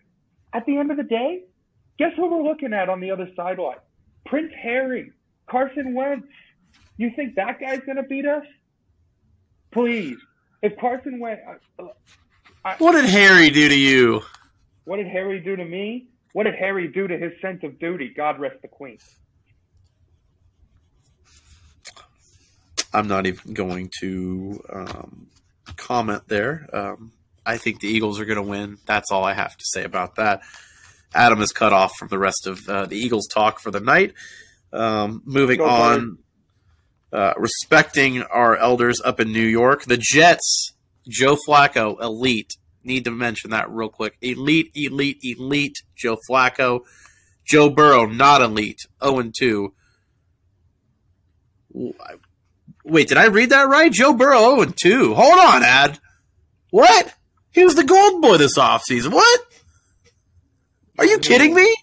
[0.54, 1.42] at the end of the day,
[1.98, 3.76] guess who we're looking at on the other sideline?
[4.24, 5.12] Prince Harry,
[5.48, 6.26] Carson Wentz.
[6.96, 8.44] You think that guy's going to beat us?
[9.72, 10.16] Please.
[10.62, 11.42] If Carson Wentz.
[11.78, 11.84] Uh,
[12.64, 14.22] I, what did Harry do to you?
[14.84, 16.08] What did Harry do to me?
[16.32, 18.12] What did Harry do to his sense of duty?
[18.14, 18.98] God rest the Queen.
[22.92, 25.26] I'm not even going to um,
[25.76, 26.68] comment there.
[26.72, 27.12] Um,
[27.46, 28.78] I think the Eagles are going to win.
[28.86, 30.42] That's all I have to say about that.
[31.14, 34.14] Adam is cut off from the rest of uh, the Eagles talk for the night.
[34.72, 36.18] Um, moving on,
[37.12, 40.72] uh, respecting our elders up in New York, the Jets,
[41.08, 42.52] Joe Flacco, elite.
[42.84, 44.16] Need to mention that real quick.
[44.22, 45.76] Elite, elite, elite.
[45.96, 46.82] Joe Flacco,
[47.44, 48.80] Joe Burrow, not elite.
[49.04, 49.74] 0 2.
[52.90, 53.92] Wait, did I read that right?
[53.92, 55.14] Joe Burrow 0 2.
[55.14, 55.98] Hold on, Ad.
[56.70, 57.14] What?
[57.52, 59.12] He was the gold boy this offseason.
[59.12, 59.40] What?
[60.98, 61.74] Are you kidding me?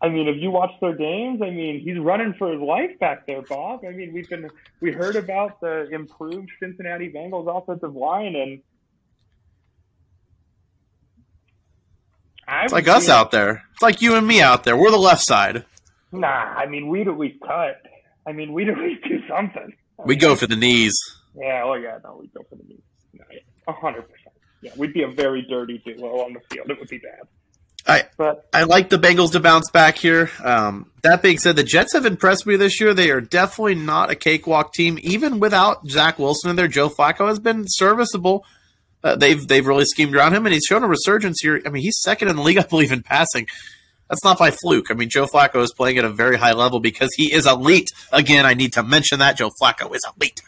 [0.00, 3.26] I mean, if you watch their games, I mean, he's running for his life back
[3.26, 3.84] there, Bob.
[3.86, 8.60] I mean, we've been we heard about the improved Cincinnati Bengals offensive line, and
[12.64, 13.64] it's like us out there.
[13.72, 14.76] It's like you and me out there.
[14.76, 15.64] We're the left side.
[16.12, 17.80] Nah, I mean, we'd at least cut.
[18.26, 19.74] I mean, we'd at least do something.
[20.04, 20.94] We go for the knees.
[21.36, 22.80] Yeah, oh yeah, no, we go for the knees.
[23.66, 24.34] A hundred percent.
[24.60, 26.70] Yeah, we'd be a very dirty duo on the field.
[26.70, 27.22] It would be bad.
[27.86, 30.30] I but I like the Bengals to bounce back here.
[30.42, 32.94] Um, that being said, the Jets have impressed me this year.
[32.94, 36.68] They are definitely not a cakewalk team, even without Zach Wilson in there.
[36.68, 38.46] Joe Flacco has been serviceable.
[39.02, 41.60] Uh, they've they've really schemed around him, and he's shown a resurgence here.
[41.66, 43.46] I mean, he's second in the league, I believe, in passing.
[44.08, 44.90] That's not by fluke.
[44.90, 47.90] I mean, Joe Flacco is playing at a very high level because he is elite.
[48.12, 50.40] Again, I need to mention that Joe Flacco is elite.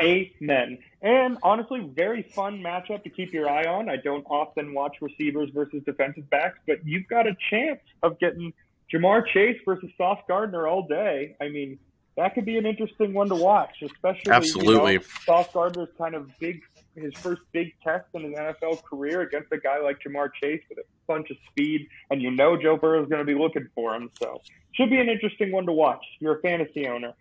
[0.00, 0.78] Amen.
[1.02, 3.88] And honestly, very fun matchup to keep your eye on.
[3.88, 8.52] I don't often watch receivers versus defensive backs, but you've got a chance of getting
[8.92, 11.36] Ja'Marr Chase versus Sauce Gardner all day.
[11.40, 11.78] I mean,
[12.16, 14.92] that could be an interesting one to watch, especially absolutely.
[14.92, 16.62] You know, Sauce Gardner's kind of big,
[16.94, 20.78] his first big test in his NFL career against a guy like Ja'Marr Chase with
[20.78, 23.94] a bunch of speed, and you know Joe Burrow is going to be looking for
[23.94, 24.10] him.
[24.20, 24.40] So,
[24.72, 26.04] should be an interesting one to watch.
[26.20, 27.14] You're a fantasy owner.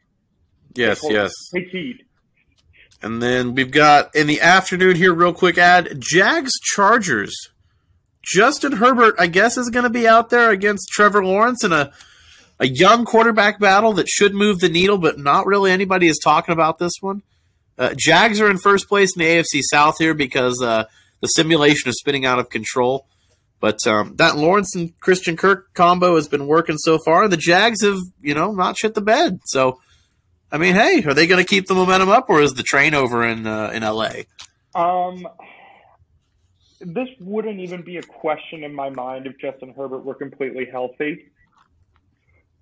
[0.76, 1.32] Yes, yes.
[1.54, 2.06] Take heed.
[3.02, 7.34] And then we've got in the afternoon here, real quick Ad Jags Chargers.
[8.24, 11.92] Justin Herbert, I guess, is going to be out there against Trevor Lawrence in a,
[12.60, 16.54] a young quarterback battle that should move the needle, but not really anybody is talking
[16.54, 17.24] about this one.
[17.80, 20.84] Uh, Jags are in first place in the AFC South here because uh,
[21.22, 23.08] the simulation is spinning out of control.
[23.62, 27.24] But um, that Lawrence and Christian Kirk combo has been working so far.
[27.24, 29.40] And the Jags have, you know, not shit the bed.
[29.46, 29.80] So
[30.52, 32.94] I mean, hey, are they going to keep the momentum up, or is the train
[32.94, 34.24] over in uh, in LA?
[34.76, 35.26] Um,
[36.82, 41.32] this wouldn't even be a question in my mind if Justin Herbert were completely healthy.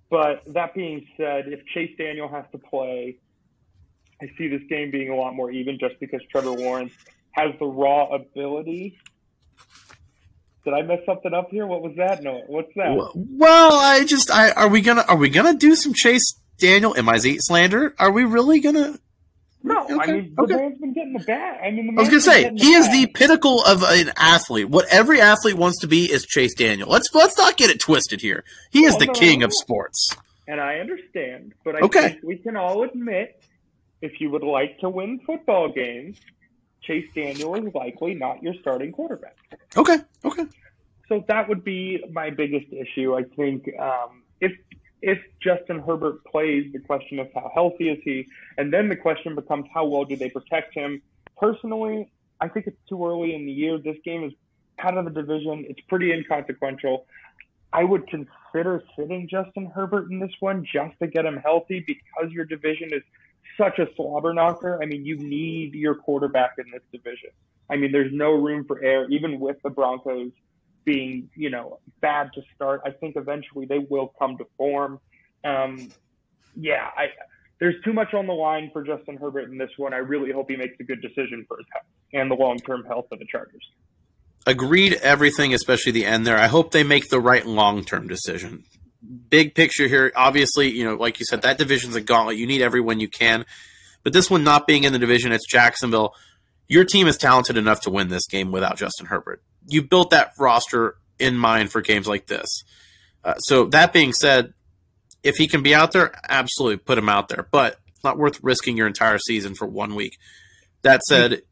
[0.08, 3.16] But that being said, if Chase Daniel has to play,
[4.22, 6.92] I see this game being a lot more even just because Trevor Lawrence
[7.32, 8.98] has the raw ability.
[10.64, 11.66] Did I mess something up here?
[11.66, 12.22] What was that?
[12.22, 13.12] No, what's that?
[13.14, 17.08] Well, I just, I are we gonna are we gonna do some Chase Daniel, am
[17.08, 17.94] I slander?
[17.98, 18.98] Are we really gonna?
[19.62, 19.94] No, okay.
[19.94, 20.56] I mean the okay.
[20.56, 21.60] man's been getting the bat.
[21.62, 24.68] I mean, I was gonna say he is the pinnacle of an athlete.
[24.68, 26.88] What every athlete wants to be is Chase Daniel.
[26.88, 28.44] Let's let's not get it twisted here.
[28.70, 30.16] He is oh, the no, king no, of sports.
[30.46, 32.08] And I understand, but I okay.
[32.08, 33.42] think we can all admit,
[34.02, 36.18] if you would like to win football games,
[36.82, 39.36] Chase Daniel is likely not your starting quarterback.
[39.76, 39.98] Okay.
[40.24, 40.46] Okay.
[41.08, 43.14] So that would be my biggest issue.
[43.16, 44.52] I think um, if
[45.02, 48.26] if Justin Herbert plays, the question is how healthy is he?
[48.58, 51.02] And then the question becomes how well do they protect him?
[51.38, 53.78] Personally, I think it's too early in the year.
[53.78, 54.32] This game is
[54.78, 55.64] out of the division.
[55.68, 57.06] It's pretty inconsequential.
[57.72, 62.32] I would consider sitting Justin Herbert in this one just to get him healthy because
[62.32, 63.02] your division is
[63.60, 64.82] such a slobber knocker.
[64.82, 67.30] I mean, you need your quarterback in this division.
[67.68, 70.32] I mean, there's no room for error, even with the Broncos
[70.84, 72.80] being, you know, bad to start.
[72.84, 74.98] I think eventually they will come to form.
[75.44, 75.90] Um,
[76.56, 77.08] yeah, I,
[77.60, 79.92] there's too much on the line for Justin Herbert in this one.
[79.92, 82.84] I really hope he makes a good decision for his health and the long term
[82.84, 83.68] health of the Chargers.
[84.46, 86.38] Agreed, everything, especially the end there.
[86.38, 88.64] I hope they make the right long term decision.
[89.28, 92.36] Big picture here, obviously, you know, like you said, that division's a gauntlet.
[92.36, 93.44] You need everyone you can.
[94.02, 96.14] But this one not being in the division, it's Jacksonville.
[96.68, 100.32] Your team is talented enough to win this game without Justin Herbert you built that
[100.38, 102.64] roster in mind for games like this.
[103.24, 104.52] Uh, so that being said,
[105.22, 107.46] if he can be out there, absolutely put him out there.
[107.50, 110.16] But it's not worth risking your entire season for one week.
[110.82, 111.42] That said,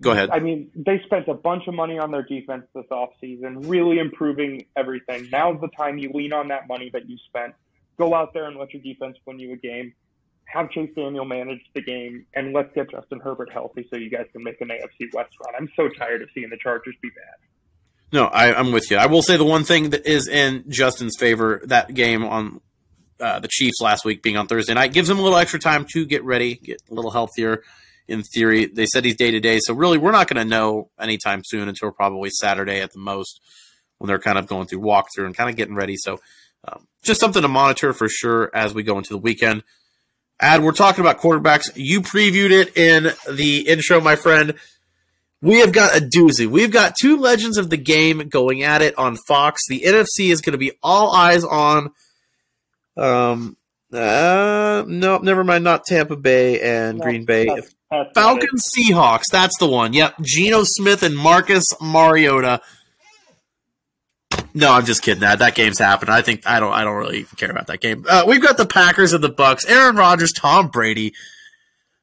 [0.00, 0.30] go ahead.
[0.30, 4.66] I mean, they spent a bunch of money on their defense this offseason, really improving
[4.76, 5.28] everything.
[5.30, 7.54] Now's the time you lean on that money that you spent.
[7.98, 9.92] Go out there and let your defense win you a game.
[10.44, 14.26] Have Chase Daniel manage the game, and let's get Justin Herbert healthy so you guys
[14.32, 15.54] can make an AFC West run.
[15.58, 17.48] I'm so tired of seeing the Chargers be bad.
[18.12, 18.96] No, I, am with you.
[18.96, 22.60] I will say the one thing that is in Justin's favor that game on
[23.20, 25.84] uh, the Chiefs last week being on Thursday night gives him a little extra time
[25.92, 27.62] to get ready, get a little healthier.
[28.08, 30.90] In theory, they said he's day to day, so really we're not going to know
[30.98, 33.40] anytime soon until probably Saturday at the most
[33.98, 35.94] when they're kind of going through walkthrough and kind of getting ready.
[35.96, 36.18] So
[36.66, 39.62] um, just something to monitor for sure as we go into the weekend.
[40.40, 41.70] Ad, we're talking about quarterbacks.
[41.74, 44.54] You previewed it in the intro, my friend.
[45.42, 46.46] We have got a doozy.
[46.46, 49.62] We've got two legends of the game going at it on Fox.
[49.68, 51.90] The NFC is going to be all eyes on.
[52.96, 53.56] Um,
[53.92, 55.64] uh, no, never mind.
[55.64, 57.46] Not Tampa Bay and No, Green Bay.
[57.46, 59.24] that's- that's Falcons Seahawks.
[59.30, 59.92] That's the one.
[59.92, 60.16] Yep.
[60.20, 62.60] Geno Smith and Marcus Mariota.
[64.54, 65.20] No, I'm just kidding.
[65.20, 66.10] That that game's happened.
[66.10, 66.72] I think I don't.
[66.72, 68.04] I don't really care about that game.
[68.08, 69.68] Uh, we've got the Packers and the Bucs.
[69.68, 71.14] Aaron Rodgers, Tom Brady.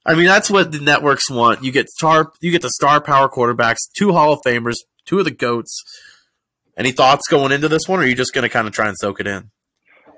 [0.06, 1.64] I mean, that's what the networks want.
[1.64, 2.32] You get star.
[2.42, 5.84] You get the star power quarterbacks, two Hall of Famers, two of the goats.
[6.78, 8.88] Any thoughts going into this one, or are you just going to kind of try
[8.88, 9.50] and soak it in?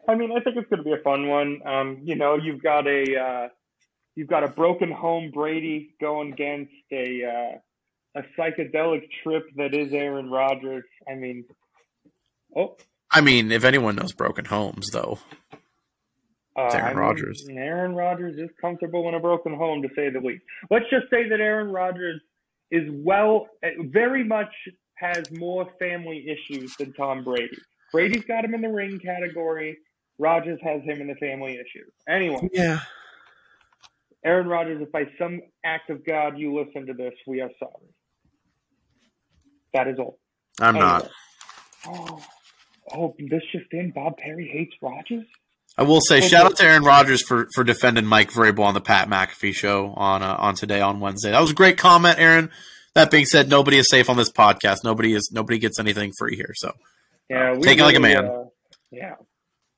[0.07, 1.61] I mean, I think it's going to be a fun one.
[1.65, 3.47] Um, you know, you've got a uh,
[4.17, 9.93] you've got a broken home Brady going against a uh, a psychedelic trip that is
[9.93, 10.83] Aaron Rodgers.
[11.07, 11.45] I mean,
[12.55, 12.75] oh,
[13.11, 15.19] I mean, if anyone knows broken homes, though,
[16.57, 17.45] uh, It's Aaron I mean, Rodgers.
[17.49, 20.43] Aaron Rodgers is comfortable in a broken home, to say the least.
[20.71, 22.19] Let's just say that Aaron Rodgers
[22.71, 24.51] is well, eh, very much
[24.95, 27.59] has more family issues than Tom Brady.
[27.91, 29.77] Brady's got him in the ring category.
[30.17, 31.93] Rodgers has him in the family issues.
[32.09, 32.79] Anyway, yeah.
[34.25, 37.93] Aaron Rodgers, if by some act of God you listen to this, we are sorry.
[39.73, 40.17] That is all.
[40.59, 41.09] I'm not.
[41.85, 42.23] Oh,
[42.93, 43.91] oh, this just in.
[43.91, 45.25] Bob Perry hates Rodgers.
[45.77, 46.27] I will say, Okay.
[46.27, 49.93] shout out to Aaron Rodgers for, for defending Mike Vrabel on the Pat McAfee show
[49.95, 51.31] on uh, on today on Wednesday.
[51.31, 52.49] That was a great comment, Aaron.
[52.95, 54.77] That being said, nobody is safe on this podcast.
[54.83, 56.53] Nobody is nobody gets anything free here.
[56.55, 56.71] So
[57.29, 58.25] Yeah, we Take it like a man.
[58.25, 58.45] Uh,
[58.89, 59.15] yeah.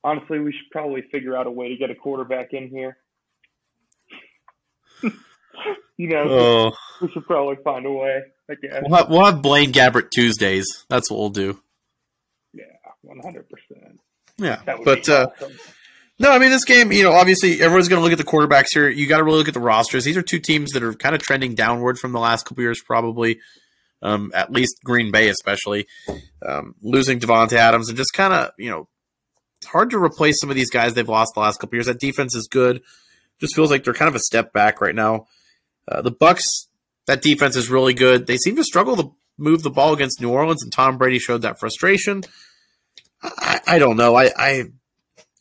[0.06, 2.96] Honestly, we should probably figure out a way to get a quarterback in here.
[5.98, 8.22] You know, oh, we should probably find a way.
[8.50, 8.84] I guess.
[8.88, 10.86] we'll have, we'll have Blaine Gabbert Tuesdays.
[10.88, 11.60] That's what we'll do.
[12.54, 12.64] Yeah,
[13.02, 14.00] one hundred percent.
[14.38, 15.58] Yeah, but uh, awesome.
[16.18, 16.94] no, I mean this game.
[16.94, 18.88] You know, obviously everyone's going to look at the quarterbacks here.
[18.88, 20.06] You got to really look at the rosters.
[20.06, 22.82] These are two teams that are kind of trending downward from the last couple years,
[22.82, 23.40] probably.
[24.02, 25.86] Um, at least Green Bay, especially
[26.48, 28.88] um, losing Davante Adams and just kind of you know
[29.58, 31.88] it's hard to replace some of these guys they've lost the last couple years.
[31.88, 32.82] That defense is good.
[33.40, 35.28] Just feels like they're kind of a step back right now.
[35.88, 36.68] Uh, the Bucs,
[37.08, 38.28] that defense is really good.
[38.28, 41.42] They seem to struggle to move the ball against New Orleans, and Tom Brady showed
[41.42, 42.24] that frustration.
[43.22, 44.16] I, I don't know.
[44.16, 44.64] I, I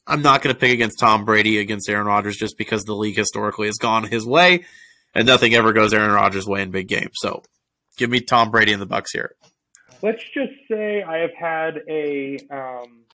[0.06, 3.16] I'm not going to pick against Tom Brady against Aaron Rodgers just because the league
[3.16, 4.64] historically has gone his way,
[5.14, 7.12] and nothing ever goes Aaron Rodgers' way in big games.
[7.14, 7.42] So,
[7.96, 9.34] give me Tom Brady and the Bucs here.
[10.02, 13.04] Let's just say I have had a um,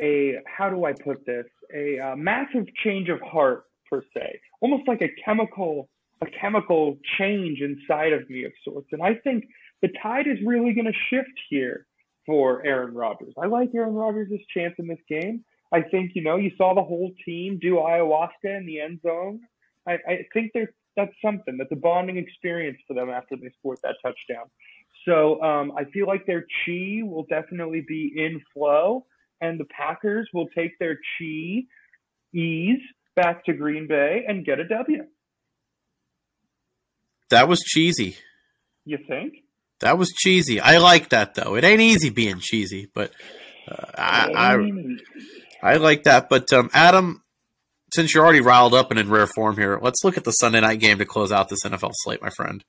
[0.00, 1.46] a how do I put this?
[1.74, 5.88] A uh, massive change of heart per se, almost like a chemical
[6.22, 8.88] a chemical change inside of me of sorts.
[8.92, 9.44] And I think
[9.82, 11.86] the tide is really going to shift here
[12.24, 13.34] for Aaron Rodgers.
[13.40, 15.44] I like Aaron Rodgers' chance in this game.
[15.72, 19.40] I think you know you saw the whole team do ayahuasca in the end zone.
[19.86, 23.78] I, I think there's that's something that's a bonding experience for them after they scored
[23.82, 24.46] that touchdown.
[25.06, 29.06] So um, I feel like their chi will definitely be in flow,
[29.44, 31.62] and the Packers will take their chi
[32.34, 32.80] ease
[33.14, 35.04] back to Green Bay and get a W.
[37.30, 38.16] That was cheesy.
[38.84, 39.34] You think?
[39.80, 40.60] That was cheesy.
[40.60, 41.56] I like that though.
[41.56, 43.12] It ain't easy being cheesy, but
[43.70, 45.74] uh, I, I.
[45.74, 46.28] I like that.
[46.28, 47.22] But um, Adam,
[47.94, 50.60] since you're already riled up and in rare form here, let's look at the Sunday
[50.60, 52.62] night game to close out this NFL slate, my friend.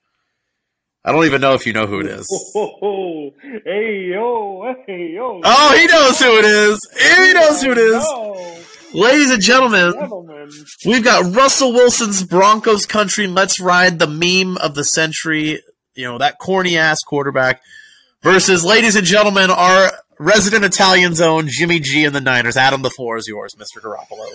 [1.06, 2.52] I don't even know if you know who it is.
[2.54, 3.32] Oh.
[3.64, 5.40] Hey yo, hey yo.
[5.44, 6.80] Oh, he knows who it is.
[6.98, 8.94] He knows who it is.
[8.94, 10.50] Ladies and gentlemen, Gentlemen.
[10.84, 13.26] we've got Russell Wilson's Broncos country.
[13.26, 15.60] Let's ride the meme of the century.
[15.94, 17.60] You know, that corny ass quarterback
[18.22, 22.56] versus, ladies and gentlemen, our resident Italian zone, Jimmy G and the Niners.
[22.56, 23.80] Adam, the floor is yours, Mr.
[23.82, 24.28] Garoppolo.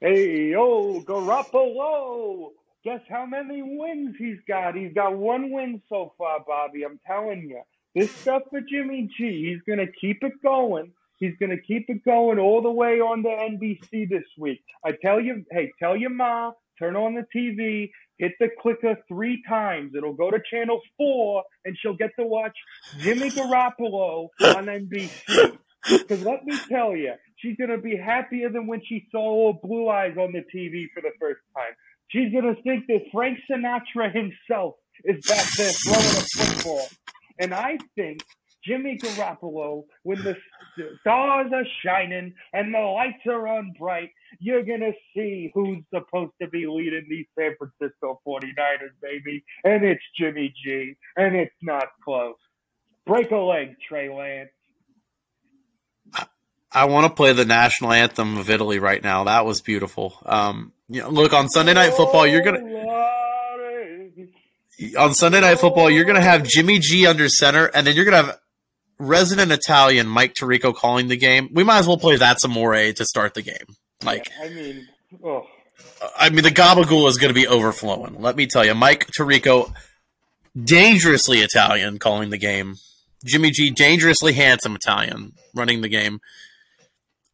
[0.00, 2.50] Hey yo, Garoppolo.
[2.84, 4.74] Guess how many wins he's got?
[4.74, 6.82] He's got one win so far, Bobby.
[6.84, 7.62] I'm telling you.
[7.94, 10.92] This stuff for Jimmy G, he's going to keep it going.
[11.18, 14.64] He's going to keep it going all the way on to NBC this week.
[14.84, 19.42] I tell you, hey, tell your ma, turn on the TV, hit the clicker three
[19.48, 19.92] times.
[19.94, 22.56] It'll go to channel four, and she'll get to watch
[22.98, 25.58] Jimmy Garoppolo on NBC.
[25.88, 29.62] Because let me tell you, she's going to be happier than when she saw old
[29.62, 31.74] Blue Eyes on the TV for the first time.
[32.12, 36.86] She's to think that Frank Sinatra himself is back there throwing a football.
[37.38, 38.22] And I think
[38.64, 40.36] Jimmy Garoppolo, when the
[41.00, 46.32] stars are shining and the lights are on bright, you're going to see who's supposed
[46.40, 49.42] to be leading these San Francisco 49ers, baby.
[49.64, 50.94] And it's Jimmy G.
[51.16, 52.36] And it's not close.
[53.06, 54.50] Break a leg, Trey Lance.
[56.74, 59.24] I want to play the national anthem of Italy right now.
[59.24, 60.16] That was beautiful.
[60.24, 62.62] Um, you know, look on Sunday Night Football, you're gonna
[64.98, 68.22] on Sunday Night Football, you're gonna have Jimmy G under center, and then you're gonna
[68.22, 68.38] have
[68.98, 71.48] resident Italian Mike Tirico calling the game.
[71.52, 73.76] We might as well play That's Amore to start the game.
[74.04, 74.88] Like, I mean,
[75.24, 75.46] oh.
[76.18, 78.20] I mean, the gabagool is going to be overflowing.
[78.20, 79.72] Let me tell you, Mike Tirico,
[80.60, 82.76] dangerously Italian calling the game.
[83.24, 86.20] Jimmy G, dangerously handsome Italian running the game.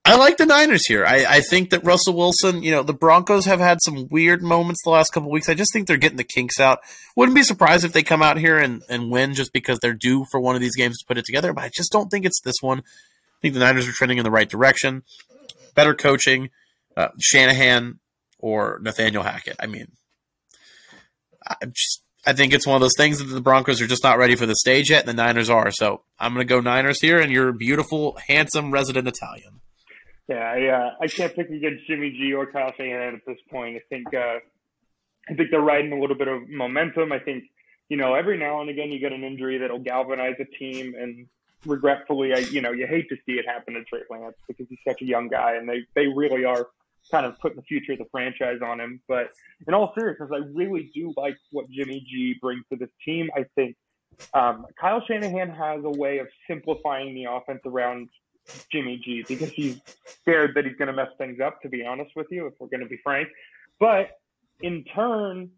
[0.09, 1.05] I like the Niners here.
[1.05, 4.83] I, I, think that Russell Wilson, you know, the Broncos have had some weird moments
[4.83, 5.51] the last couple weeks.
[5.51, 6.79] I just think they're getting the kinks out.
[7.15, 10.25] Wouldn't be surprised if they come out here and, and win just because they're due
[10.31, 12.41] for one of these games to put it together, but I just don't think it's
[12.41, 12.79] this one.
[12.79, 15.03] I think the Niners are trending in the right direction.
[15.75, 16.49] Better coaching,
[16.97, 17.99] uh, Shanahan
[18.39, 19.57] or Nathaniel Hackett.
[19.61, 19.93] I mean,
[21.47, 24.17] I just I think it's one of those things that the Broncos are just not
[24.17, 25.71] ready for the stage yet, and the Niners are.
[25.71, 29.61] So I'm going to go Niners here, and you're a beautiful, handsome resident Italian.
[30.29, 30.91] Yeah, yeah.
[31.01, 33.77] I can't pick against Jimmy G or Kyle Shanahan at this point.
[33.77, 34.39] I think uh,
[35.29, 37.13] I think they're riding a little bit of momentum.
[37.13, 37.45] I think
[37.89, 41.27] you know every now and again you get an injury that'll galvanize a team, and
[41.65, 44.79] regretfully, I you know you hate to see it happen to Trey Lance because he's
[44.87, 46.69] such a young guy, and they they really are
[47.11, 49.01] kind of putting the future of the franchise on him.
[49.09, 49.31] But
[49.67, 53.31] in all seriousness, I really do like what Jimmy G brings to this team.
[53.35, 53.77] I think
[54.35, 58.09] um, Kyle Shanahan has a way of simplifying the offense around
[58.71, 62.11] Jimmy G because he's scared that he's going to mess things up, to be honest
[62.17, 63.29] with you, if we're going to be frank.
[63.81, 64.11] But
[64.61, 65.51] in turn,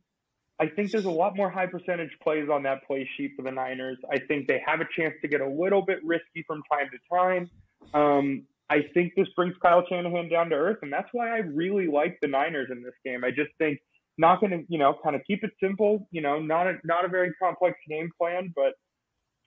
[0.61, 3.51] I think there's a lot more high percentage plays on that play sheet for the
[3.51, 3.97] Niners.
[4.13, 7.17] I think they have a chance to get a little bit risky from time to
[7.17, 7.51] time.
[7.95, 11.87] Um, I think this brings Kyle Shanahan down to earth, and that's why I really
[11.87, 13.25] like the Niners in this game.
[13.25, 13.81] I just think
[14.19, 16.07] not going to, you know, kind of keep it simple.
[16.11, 18.75] You know, not a not a very complex game plan, but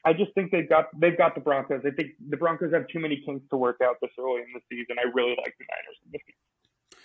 [0.06, 1.82] I just think they've got they've got the Broncos.
[1.86, 4.62] I think the Broncos have too many kinks to work out this early in the
[4.70, 4.98] season.
[5.00, 7.00] I really like the Niners in this game.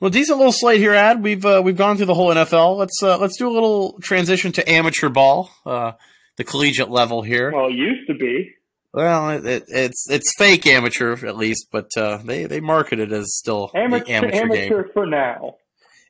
[0.00, 1.22] Well, decent little slate here, Ad.
[1.22, 2.76] We've uh, we've gone through the whole NFL.
[2.76, 5.92] Let's uh, let's do a little transition to amateur ball, uh,
[6.36, 7.50] the collegiate level here.
[7.52, 8.52] Well, it used to be.
[8.94, 13.10] Well, it, it, it's it's fake amateur at least, but uh, they they market it
[13.10, 15.56] as still amateur, amateur, amateur for now.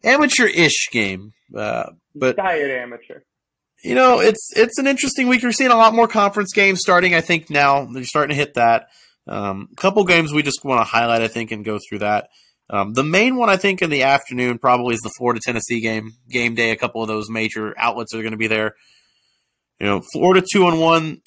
[0.05, 3.23] Amateur-ish game, uh, but diet amateur
[3.83, 5.43] you know, it's it's an interesting week.
[5.43, 7.15] You're seeing a lot more conference games starting.
[7.15, 8.89] I think now they're starting to hit that.
[9.27, 12.31] Um, a couple games we just want to highlight, I think, and go through that.
[12.71, 16.15] Um, the main one, I think, in the afternoon probably is the Florida Tennessee game.
[16.29, 16.71] Game day.
[16.71, 18.75] A couple of those major outlets are going to be there.
[19.79, 21.23] You know, Florida two and one,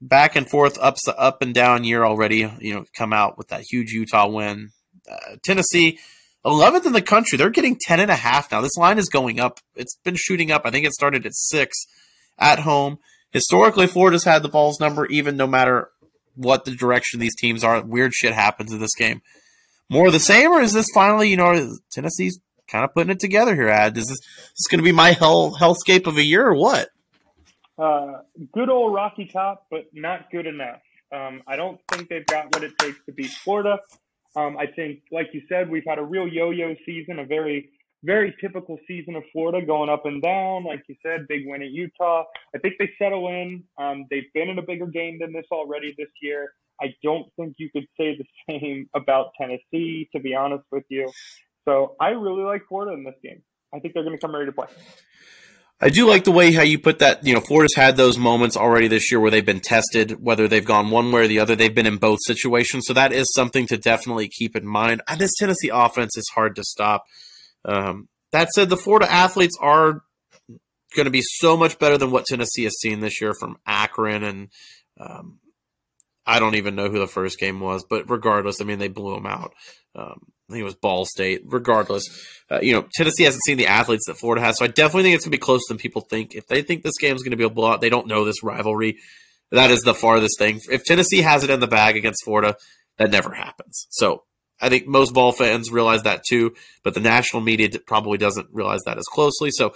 [0.00, 2.52] back and forth, ups up and down year already.
[2.58, 4.70] You know, come out with that huge Utah win.
[5.10, 5.98] Uh, Tennessee
[6.44, 7.36] 11th in the country.
[7.36, 8.60] They're getting 10 and a half now.
[8.60, 9.60] This line is going up.
[9.74, 10.62] It's been shooting up.
[10.64, 11.76] I think it started at six
[12.38, 12.98] at home.
[13.30, 15.90] Historically, Florida's had the Vols' number even no matter
[16.34, 17.82] what the direction these teams are.
[17.82, 19.22] Weird shit happens in this game.
[19.88, 23.20] More of the same, or is this finally, you know, Tennessee's kind of putting it
[23.20, 23.96] together here, Ad?
[23.96, 26.88] Is this, is this going to be my hell hellscape of a year or what?
[27.78, 28.20] Uh,
[28.52, 30.80] good old Rocky Top, but not good enough.
[31.12, 33.80] Um, I don't think they've got what it takes to beat Florida.
[34.36, 37.70] Um, I think, like you said, we've had a real yo-yo season, a very,
[38.04, 40.64] very typical season of Florida going up and down.
[40.64, 42.24] Like you said, big win at Utah.
[42.54, 43.64] I think they settle in.
[43.78, 46.52] Um, they've been in a bigger game than this already this year.
[46.80, 51.10] I don't think you could say the same about Tennessee, to be honest with you.
[51.68, 53.42] So I really like Florida in this game.
[53.74, 54.66] I think they're going to come ready to play.
[55.82, 57.24] I do like the way how you put that.
[57.26, 60.64] You know, Florida's had those moments already this year where they've been tested, whether they've
[60.64, 61.56] gone one way or the other.
[61.56, 65.02] They've been in both situations, so that is something to definitely keep in mind.
[65.08, 67.04] And this Tennessee offense is hard to stop.
[67.64, 70.02] Um, that said, the Florida athletes are
[70.94, 74.22] going to be so much better than what Tennessee has seen this year from Akron
[74.22, 74.48] and
[74.98, 75.39] um,
[76.26, 79.14] I don't even know who the first game was, but regardless, I mean they blew
[79.14, 79.52] them out.
[79.94, 81.42] Um, I think it was Ball State.
[81.44, 82.04] Regardless,
[82.50, 85.16] uh, you know Tennessee hasn't seen the athletes that Florida has, so I definitely think
[85.16, 86.34] it's going to be closer than people think.
[86.34, 88.42] If they think this game is going to be a blowout, they don't know this
[88.42, 88.98] rivalry.
[89.50, 90.60] That is the farthest thing.
[90.70, 92.56] If Tennessee has it in the bag against Florida,
[92.98, 93.86] that never happens.
[93.90, 94.24] So
[94.60, 96.54] I think most ball fans realize that too,
[96.84, 99.50] but the national media probably doesn't realize that as closely.
[99.50, 99.74] So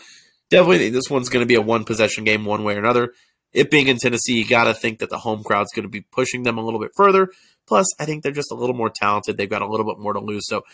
[0.51, 3.13] definitely this one's going to be a one possession game, one way or another.
[3.55, 6.01] It being in Tennessee, you got to think that the home crowd's going to be
[6.01, 7.29] pushing them a little bit further.
[7.67, 9.37] Plus, I think they're just a little more talented.
[9.37, 10.43] They've got a little bit more to lose.
[10.47, 10.65] So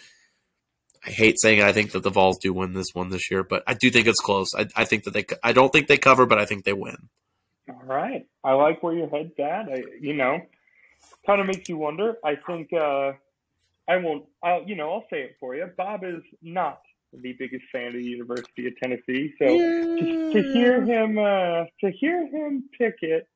[1.07, 1.64] I hate saying it.
[1.64, 4.07] I think that the Vols do win this one this year, but I do think
[4.07, 4.49] it's close.
[4.57, 5.24] I, I think that they.
[5.43, 7.09] I don't think they cover, but I think they win.
[7.68, 8.26] All right.
[8.43, 9.68] I like where your head's at.
[9.72, 10.41] I, you know,
[11.26, 12.16] kind of makes you wonder.
[12.24, 13.12] I think uh,
[13.89, 14.24] I won't.
[14.43, 15.70] I'll, you know, I'll say it for you.
[15.76, 16.81] Bob is not
[17.12, 19.96] the biggest fan of the University of Tennessee, so yeah.
[19.96, 23.26] to, to, hear him uh, to hear him pick it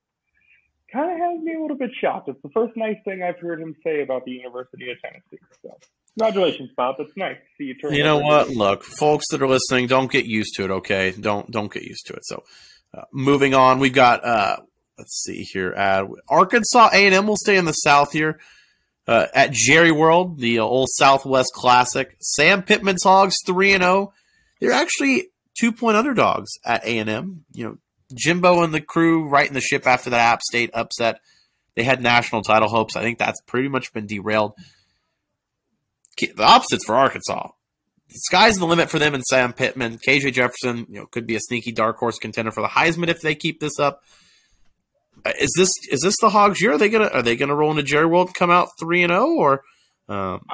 [0.94, 2.28] kind of has me a little bit shocked.
[2.28, 5.38] It's the first nice thing I've heard him say about the University of Tennessee.
[5.62, 5.76] So,
[6.16, 6.96] congratulations, Bob.
[7.00, 7.94] It's nice to see you turn.
[7.94, 8.50] You know what?
[8.50, 10.70] Look, folks that are listening, don't get used to it.
[10.70, 12.24] Okay, don't don't get used to it.
[12.24, 12.44] So,
[12.96, 14.24] uh, moving on, we've got.
[14.24, 14.58] Uh,
[14.96, 15.74] let's see here.
[15.76, 18.38] Uh, Arkansas A and M will stay in the South here.
[19.06, 23.92] Uh, at Jerry World, the old Southwest Classic, Sam Pittman's Hogs three and zero.
[23.92, 24.12] Oh.
[24.60, 25.28] They're actually
[25.58, 27.44] two point underdogs at A and M.
[27.52, 27.78] You know,
[28.14, 31.20] Jimbo and the crew right in the ship after that App State upset.
[31.74, 32.96] They had national title hopes.
[32.96, 34.54] I think that's pretty much been derailed.
[36.18, 37.50] The opposites for Arkansas.
[38.08, 39.98] The sky's the limit for them and Sam Pittman.
[39.98, 43.20] KJ Jefferson, you know, could be a sneaky dark horse contender for the Heisman if
[43.20, 44.02] they keep this up.
[45.40, 46.72] Is this is this the Hogs year?
[46.72, 49.10] Are they gonna are they gonna roll into Jerry World and come out three and
[49.10, 49.62] zero or
[50.08, 50.44] um,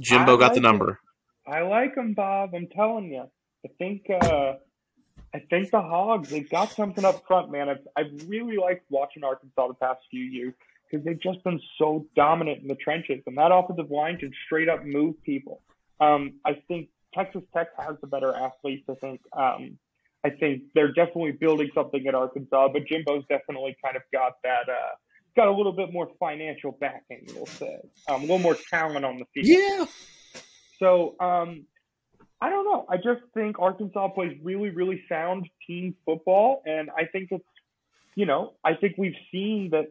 [0.00, 0.98] Jimbo got the number?
[1.46, 2.54] I like them, Bob.
[2.54, 3.28] I'm telling you.
[3.64, 4.54] I think uh,
[5.32, 7.68] I think the Hogs, they've got something up front, man.
[7.68, 10.54] I've, I've really liked watching Arkansas the past few years
[10.90, 13.22] because they've just been so dominant in the trenches.
[13.26, 15.62] And that offensive line can straight up move people.
[16.00, 18.84] Um, I think Texas Tech has the better athletes.
[18.88, 19.78] I think um,
[20.24, 24.68] I think they're definitely building something at Arkansas, but Jimbo's definitely kind of got that
[24.68, 24.94] uh,
[25.36, 29.18] got a little bit more financial backing, we'll say, um, a little more talent on
[29.18, 29.46] the field.
[29.46, 29.84] Yeah.
[30.78, 31.64] So um,
[32.40, 32.86] I don't know.
[32.88, 37.44] I just think Arkansas plays really, really sound team football, and I think it's,
[38.14, 39.86] you know, I think we've seen that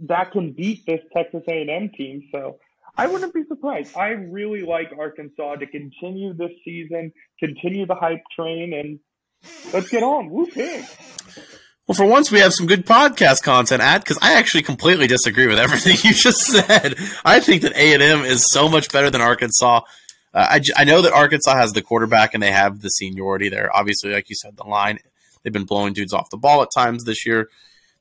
[0.00, 2.28] that can beat this Texas A&M team.
[2.32, 2.58] So
[2.96, 3.96] I wouldn't be surprised.
[3.96, 8.98] I really like Arkansas to continue this season, continue the hype train, and
[9.72, 10.30] let's get on.
[10.30, 10.84] Woo pig.
[11.86, 15.46] Well, for once, we have some good podcast content Ad because I actually completely disagree
[15.46, 16.96] with everything you just said.
[17.24, 19.80] I think that A and M is so much better than Arkansas.
[20.34, 23.74] Uh, I, I know that Arkansas has the quarterback and they have the seniority there.
[23.74, 24.98] Obviously, like you said, the line,
[25.42, 27.48] they've been blowing dudes off the ball at times this year.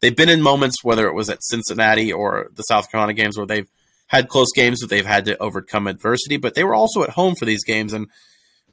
[0.01, 3.47] They've been in moments, whether it was at Cincinnati or the South Carolina games, where
[3.47, 3.69] they've
[4.07, 7.35] had close games that they've had to overcome adversity, but they were also at home
[7.35, 7.93] for these games.
[7.93, 8.07] And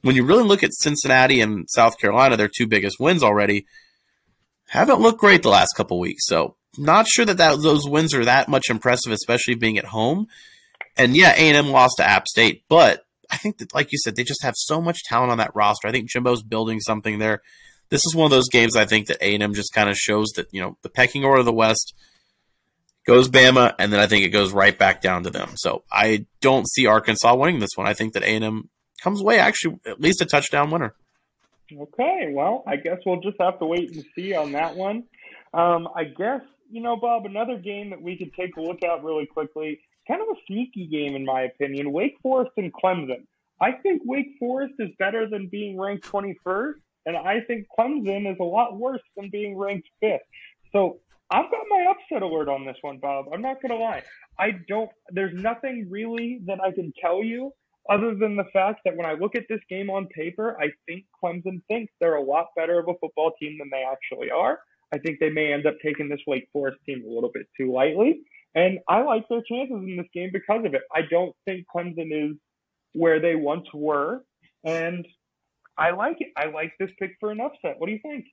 [0.05, 3.65] when you really look at Cincinnati and South Carolina, their two biggest wins already,
[4.67, 6.27] haven't looked great the last couple weeks.
[6.27, 10.27] So not sure that, that those wins are that much impressive, especially being at home.
[10.95, 14.23] And yeah, A&M lost to App State, but I think that, like you said, they
[14.23, 15.87] just have so much talent on that roster.
[15.87, 17.41] I think Jimbo's building something there.
[17.89, 19.97] This is one of those games I think that A and M just kind of
[19.97, 21.95] shows that you know the pecking order of the West
[23.07, 25.53] goes Bama, and then I think it goes right back down to them.
[25.55, 27.87] So I don't see Arkansas winning this one.
[27.87, 28.69] I think that A and M
[29.05, 30.95] comes away actually at least a touchdown winner.
[31.71, 35.03] Okay, well, I guess we'll just have to wait and see on that one.
[35.53, 36.41] Um, I guess
[36.71, 40.21] you know, Bob, another game that we could take a look at really quickly kind
[40.21, 41.91] of a sneaky game in my opinion.
[41.91, 43.25] Wake Forest and Clemson.
[43.61, 46.73] I think Wake Forest is better than being ranked 21st,
[47.05, 50.21] and I think Clemson is a lot worse than being ranked fifth.
[50.71, 50.99] So
[51.31, 53.25] I've got my upset alert on this one, Bob.
[53.33, 54.03] I'm not gonna lie.
[54.37, 54.89] I don't.
[55.11, 57.53] There's nothing really that I can tell you
[57.89, 61.05] other than the fact that when I look at this game on paper, I think
[61.23, 64.59] Clemson thinks they're a lot better of a football team than they actually are.
[64.93, 67.71] I think they may end up taking this Wake Forest team a little bit too
[67.71, 68.21] lightly.
[68.55, 70.81] And I like their chances in this game because of it.
[70.93, 72.37] I don't think Clemson is
[72.93, 74.21] where they once were.
[74.63, 75.05] And
[75.77, 76.29] I like it.
[76.37, 77.75] I like this pick for an upset.
[77.77, 78.25] What do you think?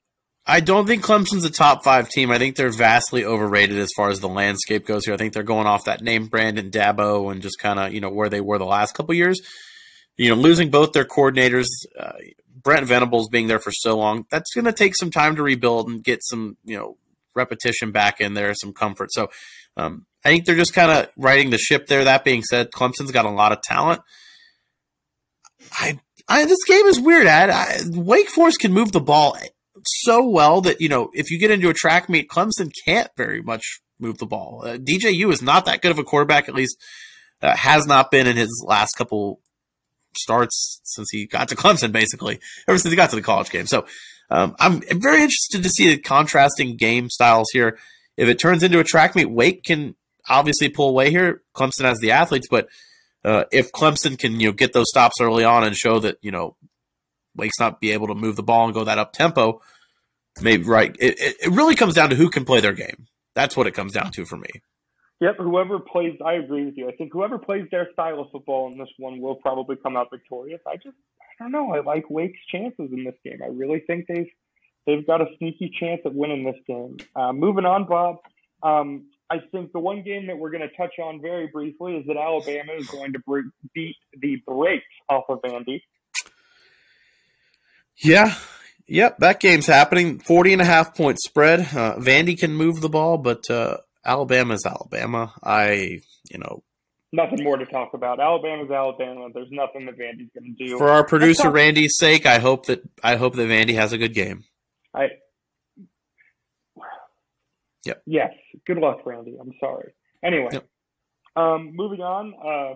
[0.45, 2.33] I don't think Clemson's a top five team.
[2.33, 5.15] I think they're vastly overrated as far as the landscape goes here.
[5.15, 8.01] I think they're going off that name brand and Dabo and just kind of, you
[8.01, 9.41] know, where they were the last couple years.
[10.17, 11.69] You know, losing both their coordinators,
[11.99, 12.13] uh,
[12.61, 15.89] Brent Venables being there for so long, that's going to take some time to rebuild
[15.89, 16.97] and get some, you know,
[17.35, 19.13] repetition back in there, some comfort.
[19.13, 19.31] So
[19.77, 22.05] um, I think they're just kind of riding the ship there.
[22.05, 24.03] That being said, Clemson's got a lot of talent.
[25.79, 27.27] I, I this game is weird.
[27.27, 27.51] Ad.
[27.51, 29.37] I, Wake Forest can move the ball
[29.85, 33.43] so well that you know if you get into a track meet, Clemson can't very
[33.43, 34.63] much move the ball.
[34.65, 36.49] Uh, DJU is not that good of a quarterback.
[36.49, 36.77] At least
[37.41, 39.41] uh, has not been in his last couple
[40.17, 41.93] starts since he got to Clemson.
[41.93, 43.67] Basically, ever since he got to the college game.
[43.67, 43.87] So
[44.31, 47.79] um, I'm very interested to see the contrasting game styles here.
[48.17, 49.95] If it turns into a track meet, Wake can
[50.29, 51.43] obviously pull away here.
[51.55, 52.69] Clemson has the athletes, but
[53.25, 56.31] uh, if Clemson can you know get those stops early on and show that you
[56.31, 56.57] know
[57.37, 59.61] Wake's not be able to move the ball and go that up tempo,
[60.41, 60.95] maybe right.
[60.99, 63.07] It, it really comes down to who can play their game.
[63.35, 64.49] That's what it comes down to for me.
[65.21, 66.89] Yep, whoever plays, I agree with you.
[66.89, 70.09] I think whoever plays their style of football in this one will probably come out
[70.11, 70.61] victorious.
[70.67, 71.73] I just, I don't know.
[71.73, 73.39] I like Wake's chances in this game.
[73.43, 74.31] I really think they've
[74.85, 76.97] they've got a sneaky chance at winning this game.
[77.15, 78.17] Uh, moving on, Bob.
[78.65, 82.07] Um, I think the one game that we're going to touch on very briefly is
[82.07, 83.21] that Alabama is going to
[83.73, 85.83] beat the brakes off of Vandy.
[87.97, 88.35] Yeah.
[88.89, 90.19] Yep, that game's happening.
[90.19, 91.61] 40 and a half point spread.
[91.61, 95.33] Uh, Vandy can move the ball, but uh, Alabama's Alabama.
[95.43, 96.63] I, you know,
[97.13, 98.21] nothing more to talk about.
[98.21, 99.29] Alabama's Alabama.
[99.33, 100.79] There's nothing that Vandy's going to do.
[100.79, 104.15] For our producer Randy's sake, I hope that I hope that Vandy has a good
[104.15, 104.45] game.
[104.95, 105.09] I.
[107.85, 108.03] Yep.
[108.07, 108.33] Yes.
[108.67, 109.37] Good luck, Randy.
[109.41, 109.93] I'm sorry.
[110.25, 110.67] Anyway, yep.
[111.35, 112.35] um, moving on.
[112.35, 112.75] Uh,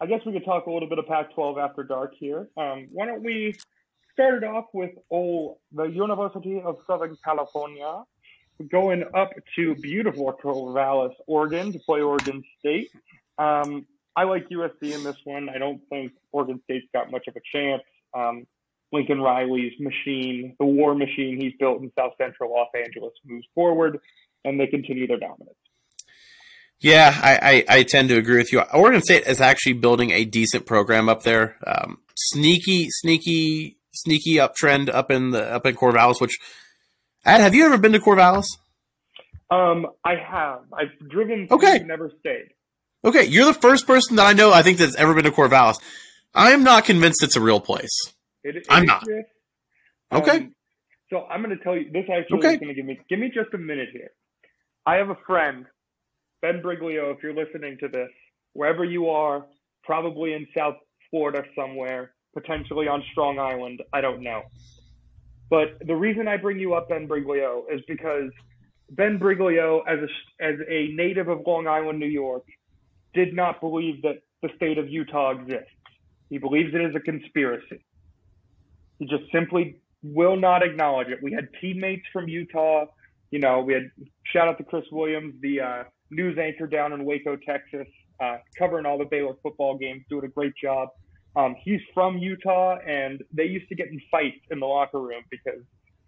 [0.00, 2.48] I guess we could talk a little bit of Pac-12 after dark here.
[2.56, 3.56] Um, why don't we
[4.14, 8.02] start it off with oh, the University of Southern California
[8.70, 12.90] going up to beautiful Corvallis, Oregon to play Oregon State.
[13.38, 13.86] Um,
[14.16, 15.48] I like USC in this one.
[15.48, 17.82] I don't think Oregon State's got much of a chance.
[18.14, 18.46] Um,
[18.92, 23.98] Lincoln Riley's machine, the war machine he's built in South Central Los Angeles, moves forward,
[24.44, 25.56] and they continue their dominance.
[26.78, 28.60] Yeah, I, I, I, tend to agree with you.
[28.60, 31.56] Oregon State is actually building a decent program up there.
[31.66, 36.20] Um, sneaky, sneaky, sneaky uptrend up in the up in Corvallis.
[36.20, 36.38] Which,
[37.24, 38.46] Ad, have you ever been to Corvallis?
[39.50, 40.60] Um, I have.
[40.72, 41.48] I've driven.
[41.50, 41.80] Okay.
[41.80, 42.48] Never stayed.
[43.04, 45.76] Okay, you're the first person that I know I think that's ever been to Corvallis.
[46.34, 48.14] I am not convinced it's a real place.
[48.42, 49.04] It, it I'm not.
[50.10, 50.48] Um, okay.
[51.10, 52.04] So I'm going to tell you this.
[52.10, 52.54] Actually, okay.
[52.54, 54.10] is going to give me give me just a minute here.
[54.86, 55.66] I have a friend,
[56.42, 57.14] Ben Briglio.
[57.14, 58.10] If you're listening to this,
[58.54, 59.46] wherever you are,
[59.82, 60.76] probably in South
[61.10, 63.82] Florida somewhere, potentially on Strong Island.
[63.92, 64.42] I don't know.
[65.50, 68.30] But the reason I bring you up Ben Briglio is because
[68.90, 72.44] Ben Briglio, as a as a native of Long Island, New York,
[73.14, 75.70] did not believe that the state of Utah exists.
[76.28, 77.84] He believes it is a conspiracy.
[78.98, 81.22] He just simply will not acknowledge it.
[81.22, 82.86] We had teammates from Utah.
[83.30, 83.90] You know, we had
[84.24, 87.88] shout out to Chris Williams, the uh, news anchor down in Waco, Texas,
[88.20, 90.88] uh, covering all the Baylor football games, doing a great job.
[91.36, 95.24] Um, he's from Utah, and they used to get in fights in the locker room
[95.30, 95.60] because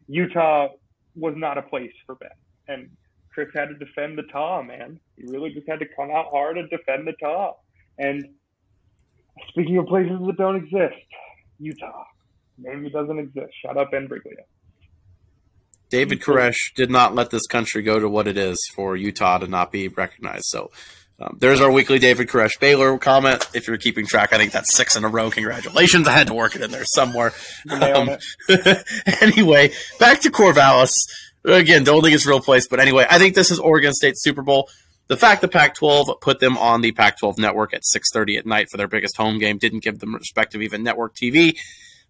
[0.07, 0.69] Utah
[1.17, 2.31] was not a place for Ben.
[2.69, 2.91] And
[3.33, 5.01] Chris had to defend the Taw, man.
[5.17, 7.55] He really just had to come out hard and defend the Taw.
[7.99, 8.25] And
[9.49, 11.05] speaking of places that don't exist,
[11.59, 12.05] Utah
[12.59, 13.53] maybe doesn't exist.
[13.63, 14.45] Shut up, Ben Briglio.
[15.89, 19.47] David Koresh did not let this country go to what it is for Utah to
[19.47, 20.47] not be recognized.
[20.47, 20.71] So
[21.19, 23.47] um, there's our weekly David Koresh Baylor comment.
[23.55, 25.31] If you're keeping track, I think that's six in a row.
[25.31, 26.07] Congratulations.
[26.07, 27.33] I had to work it in there somewhere.
[27.71, 28.11] Um,
[29.23, 30.95] anyway, back to Corvallis.
[31.45, 34.43] Again, don't think it's real place, but anyway, I think this is Oregon State Super
[34.43, 34.69] Bowl.
[35.09, 38.77] The fact the Pac-12 put them on the Pac-12 network at 6:30 at night for
[38.77, 41.57] their biggest home game didn't give them respect of even network TV.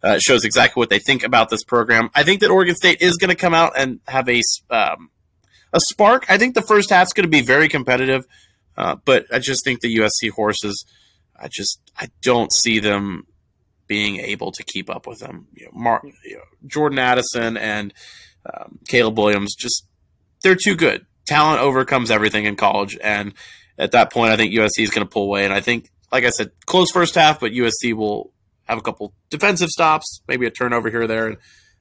[0.03, 2.11] Uh, shows exactly what they think about this program.
[2.15, 5.11] I think that Oregon State is going to come out and have a um,
[5.73, 6.31] a spark.
[6.31, 8.25] I think the first half's going to be very competitive,
[8.77, 10.85] uh, but I just think the USC horses.
[11.39, 13.27] I just I don't see them
[13.87, 15.49] being able to keep up with them.
[15.53, 17.95] You know, Mark, you know, Jordan Addison and
[18.53, 19.87] um, Caleb Williams, just
[20.43, 21.07] they're too good.
[21.27, 23.35] Talent overcomes everything in college, and
[23.79, 25.45] at that point, I think USC is going to pull away.
[25.45, 28.33] And I think, like I said, close first half, but USC will
[28.65, 31.37] have a couple defensive stops, maybe a turnover here or there, and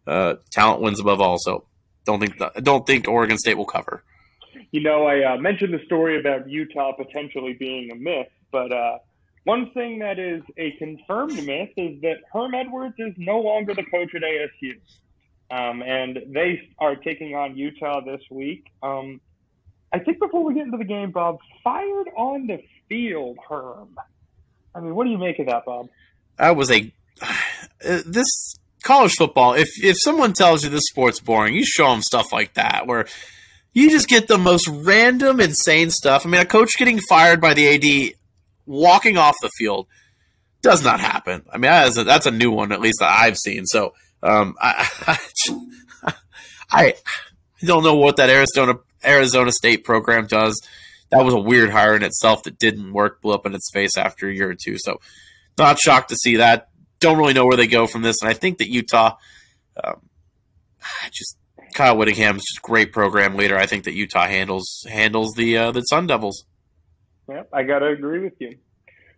[0.08, 1.38] uh, talent wins above all.
[1.40, 1.66] So
[2.06, 4.04] don't think don't think Oregon State will cover.
[4.72, 8.98] You know, I uh, mentioned the story about Utah potentially being a myth, but uh,
[9.46, 13.84] one thing that is a confirmed myth is that Herm Edwards is no longer the
[13.84, 14.80] coach at ASU.
[15.52, 18.66] Um, and they are taking on Utah this week.
[18.82, 19.22] Um,
[19.94, 23.96] I think before we get into the game, Bob, fired on the field, Herm.
[24.74, 25.90] I mean, what do you make of that, Bob?
[26.38, 26.92] That was a
[27.22, 29.54] uh, this college football.
[29.54, 33.06] If if someone tells you this sport's boring, you show them stuff like that where
[33.76, 36.26] you just get the most random, insane stuff.
[36.26, 38.16] I mean, a coach getting fired by the AD
[38.66, 39.88] walking off the field
[40.62, 41.44] does not happen.
[41.52, 43.66] I mean, that's a, that's a new one, at least that I've seen.
[43.66, 44.88] So um, I,
[46.06, 46.14] I,
[46.72, 46.94] I
[47.66, 50.60] don't know what that Arizona Arizona State program does.
[51.12, 53.98] That was a weird hire in itself that didn't work, blew up in its face
[53.98, 54.78] after a year or two.
[54.78, 55.00] So,
[55.58, 56.70] not shocked to see that.
[57.02, 59.18] Don't really know where they go from this, and I think that Utah,
[59.84, 60.10] um,
[61.12, 61.38] just
[61.76, 63.58] Kyle Whittingham's just great program leader.
[63.58, 66.46] I think that Utah handles handles the uh, the Sun Devils.
[67.30, 68.58] Yeah, I gotta agree with you.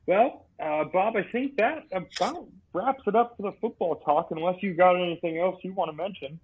[0.08, 4.30] Well, uh, Bob, I think that about wraps it up for the football talk.
[4.32, 6.39] Unless you got anything else you want to mention.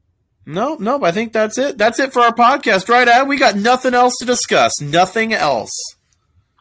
[0.45, 1.77] No, no, I think that's it.
[1.77, 3.07] That's it for our podcast, right?
[3.07, 3.27] Ad?
[3.27, 4.79] We got nothing else to discuss.
[4.81, 5.71] Nothing else.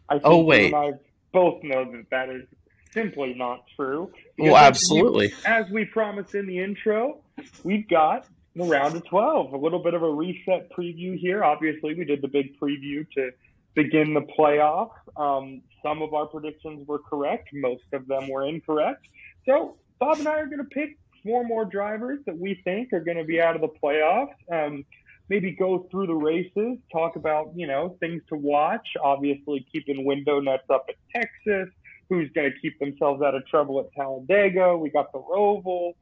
[0.08, 0.92] I think oh wait, I
[1.32, 2.46] both know that that is
[2.92, 4.12] simply not true.
[4.38, 5.32] Well, absolutely.
[5.44, 7.18] As we, as we promised in the intro,
[7.64, 9.52] we've got the round of 12.
[9.52, 11.44] A little bit of a reset preview here.
[11.44, 13.30] Obviously, we did the big preview to
[13.74, 14.90] begin the playoffs.
[15.16, 19.06] Um, some of our predictions were correct, most of them were incorrect.
[19.46, 23.00] So, Bob and I are going to pick four more drivers that we think are
[23.00, 24.34] going to be out of the playoffs.
[24.52, 24.84] Um,
[25.28, 28.86] maybe go through the races, talk about, you know, things to watch.
[29.02, 31.72] Obviously, keeping window nets up at Texas.
[32.10, 34.76] Who's going to keep themselves out of trouble at Talladega?
[34.76, 35.94] We got the Roval.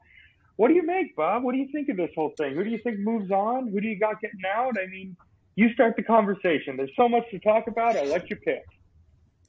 [0.56, 1.42] What do you make, Bob?
[1.42, 2.54] What do you think of this whole thing?
[2.54, 3.68] Who do you think moves on?
[3.68, 4.74] Who do you got getting out?
[4.78, 5.16] I mean,
[5.56, 6.76] you start the conversation.
[6.76, 7.96] There's so much to talk about.
[7.96, 8.64] I'll let you pick.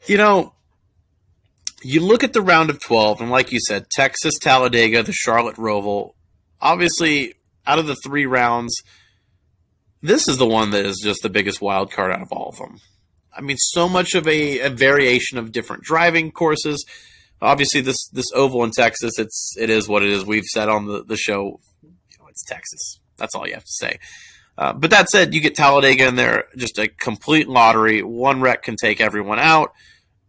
[0.08, 0.54] You know,
[1.84, 5.56] you look at the round of 12, and like you said, Texas, Talladega, the Charlotte
[5.56, 6.14] Roval.
[6.60, 7.36] Obviously,
[7.66, 8.82] out of the three rounds,
[10.02, 12.58] this is the one that is just the biggest wild card out of all of
[12.58, 12.80] them.
[13.36, 16.86] I mean, so much of a, a variation of different driving courses.
[17.42, 20.26] Obviously, this this oval in Texas, it's it is what it is.
[20.26, 23.00] We've said on the, the show, you know, it's Texas.
[23.18, 24.00] That's all you have to say.
[24.58, 28.04] Uh, but that said, you get Talladega in there, just a complete lottery.
[28.04, 29.74] One wreck can take everyone out.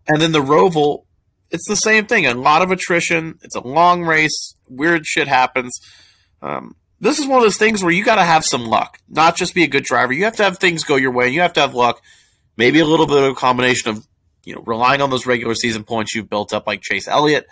[0.09, 1.05] And then the Roval,
[1.51, 2.27] it's the same thing.
[2.27, 3.39] A lot of attrition.
[3.43, 4.55] It's a long race.
[4.69, 5.73] Weird shit happens.
[6.41, 9.37] Um, this is one of those things where you got to have some luck, not
[9.37, 10.13] just be a good driver.
[10.13, 11.29] You have to have things go your way.
[11.29, 12.01] You have to have luck.
[12.57, 14.07] Maybe a little bit of a combination of
[14.45, 17.47] you know relying on those regular season points you've built up, like Chase Elliott.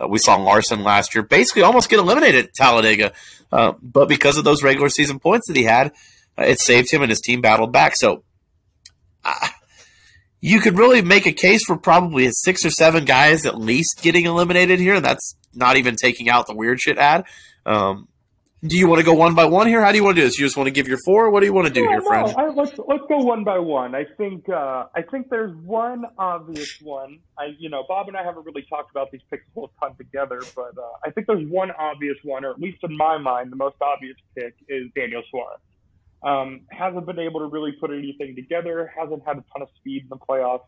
[0.00, 3.12] Uh, we saw Larson last year basically almost get eliminated at Talladega,
[3.52, 5.92] uh, but because of those regular season points that he had,
[6.38, 7.94] uh, it saved him and his team battled back.
[7.96, 8.24] So
[9.24, 9.48] uh,
[10.40, 14.26] you could really make a case for probably six or seven guys at least getting
[14.26, 14.94] eliminated here.
[14.94, 17.24] And that's not even taking out the weird shit Ad.
[17.64, 18.08] Um,
[18.66, 19.82] do you want to go one by one here?
[19.82, 20.38] How do you want to do this?
[20.38, 21.30] You just want to give your four?
[21.30, 22.34] What do you want to do yeah, here, no, friend?
[22.36, 23.94] I, let's let's go one by one.
[23.94, 27.18] I think uh, I think there's one obvious one.
[27.38, 29.94] I you know Bob and I haven't really talked about these picks a whole ton
[29.96, 33.52] together, but uh, I think there's one obvious one, or at least in my mind,
[33.52, 35.60] the most obvious pick is Daniel Suarez.
[36.22, 38.90] Um, hasn't been able to really put anything together.
[38.98, 40.64] Hasn't had a ton of speed in the playoffs.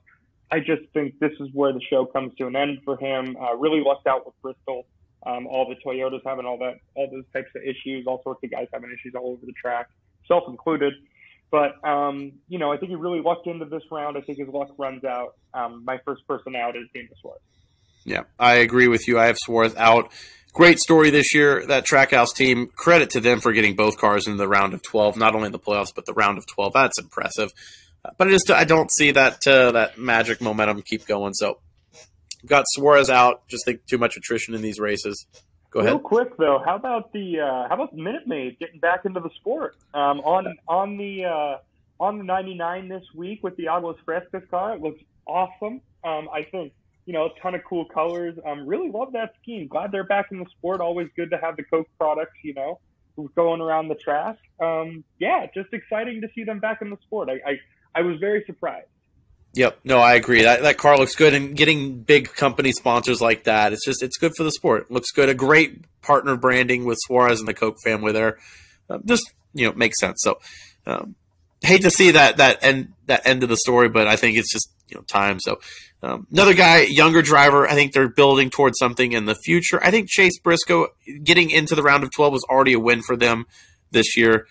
[0.51, 3.37] I just think this is where the show comes to an end for him.
[3.41, 4.87] Uh, really lucked out with Bristol.
[5.27, 8.51] Um, all the Toyotas having all that, all those types of issues, all sorts of
[8.51, 9.89] guys having issues all over the track,
[10.29, 10.95] self included.
[11.51, 14.17] But um, you know, I think he really lucked into this round.
[14.17, 15.35] I think his luck runs out.
[15.55, 17.41] Um, my first person out is Daniel Suarez.
[18.05, 19.19] Yeah, I agree with you.
[19.19, 20.13] I have Suarez out.
[20.53, 21.67] Great story this year.
[21.67, 25.17] That Trackhouse team, credit to them for getting both cars in the round of 12,
[25.17, 26.73] not only in the playoffs, but the round of 12.
[26.73, 27.53] That's impressive.
[28.17, 31.35] But I just I don't see that uh, that magic momentum keep going.
[31.35, 31.59] So
[32.47, 33.47] got Suarez out.
[33.49, 35.27] Just think too much attrition in these races.
[35.71, 35.93] Go ahead.
[35.93, 39.31] Real quick though, how about the uh, how about Minute Maid getting back into the
[39.37, 41.59] sport um, on on the uh,
[42.01, 44.75] on the 99 this week with the Aguas Frescas car?
[44.75, 45.81] It looks awesome.
[46.05, 46.73] Um, I think
[47.07, 48.37] you know, a ton of cool colors.
[48.45, 49.69] Um, really love that scheme.
[49.69, 50.81] Glad they're back in the sport.
[50.81, 52.81] Always good to have the Coke products, you know,
[53.37, 54.37] going around the track.
[54.61, 57.31] Um, yeah, just exciting to see them back in the sport.
[57.31, 57.59] I, I,
[57.95, 58.89] I was very surprised.
[59.57, 60.43] Yep, no, I agree.
[60.43, 64.19] That that car looks good, and getting big company sponsors like that, it's just it's
[64.19, 64.83] good for the sport.
[64.83, 65.31] It looks good.
[65.31, 68.39] A great partner branding with Suarez and the Coke family there,
[68.91, 70.21] uh, just you know makes sense.
[70.23, 70.39] So,
[70.87, 71.15] um,
[71.63, 74.53] hate to see that that end that end of the story, but I think it's
[74.53, 75.41] just you know time.
[75.41, 75.59] So
[76.03, 77.67] um, another guy, younger driver.
[77.67, 79.83] I think they're building towards something in the future.
[79.83, 80.89] I think Chase Briscoe
[81.25, 83.47] getting into the round of twelve was already a win for them
[83.91, 84.47] this year.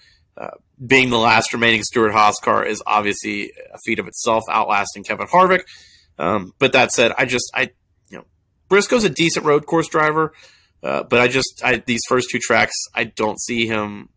[0.85, 5.27] Being the last remaining Stewart Haas car is obviously a feat of itself, outlasting Kevin
[5.27, 5.63] Harvick.
[6.19, 7.71] Um, but that said, I just I
[8.09, 8.25] you know
[8.67, 10.33] Briscoe's a decent road course driver,
[10.83, 14.09] uh, but I just I, these first two tracks I don't see him.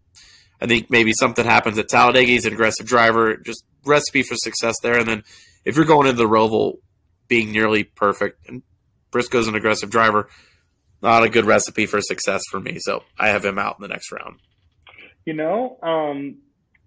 [0.60, 2.30] I think maybe something happens at Talladega.
[2.30, 4.98] He's an aggressive driver, just recipe for success there.
[4.98, 5.22] And then
[5.64, 6.78] if you're going into the Roval
[7.28, 8.62] being nearly perfect, and
[9.12, 10.28] Briscoe's an aggressive driver,
[11.00, 12.78] not a good recipe for success for me.
[12.80, 14.40] So I have him out in the next round.
[15.28, 16.36] You know, um,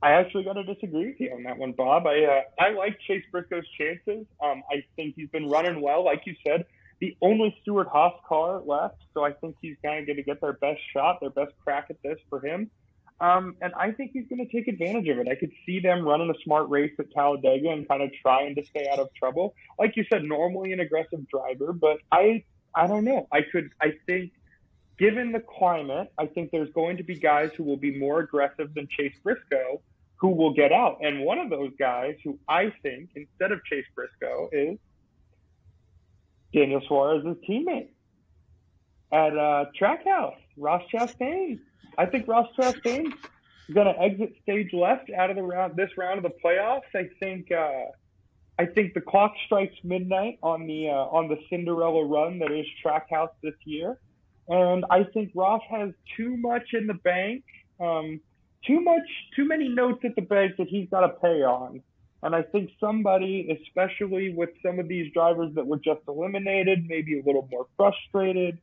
[0.01, 2.07] I actually got to disagree with you on that one, Bob.
[2.07, 4.25] I uh, I like Chase Briscoe's chances.
[4.43, 6.65] Um, I think he's been running well, like you said.
[7.01, 10.41] The only Stewart Haas car left, so I think he's kind of going to get
[10.41, 12.71] their best shot, their best crack at this for him.
[13.19, 15.27] Um, and I think he's going to take advantage of it.
[15.27, 18.65] I could see them running a smart race at Talladega and kind of trying to
[18.65, 19.53] stay out of trouble.
[19.77, 23.27] Like you said, normally an aggressive driver, but I, I don't know.
[23.31, 24.31] I could, I think,
[24.97, 28.73] given the climate, I think there's going to be guys who will be more aggressive
[28.73, 29.81] than Chase Briscoe
[30.21, 30.99] who will get out.
[31.01, 34.77] And one of those guys who I think, instead of Chase Briscoe, is
[36.53, 37.89] Daniel Suarez's teammate
[39.11, 41.59] at uh, Trackhouse, Ross Chastain.
[41.97, 45.89] I think Ross Chastain is going to exit stage left out of the round, this
[45.97, 46.81] round of the playoffs.
[46.93, 47.85] I think, uh,
[48.59, 52.67] I think the clock strikes midnight on the uh, on the Cinderella run that is
[52.85, 53.97] Trackhouse this year,
[54.52, 57.43] and I think Ross has too much in the bank.
[57.80, 58.20] Um,
[58.68, 61.82] too much, too many notes at the bank that he's got to pay on.
[62.22, 67.20] And I think somebody, especially with some of these drivers that were just eliminated, maybe
[67.20, 68.60] a little more frustrated.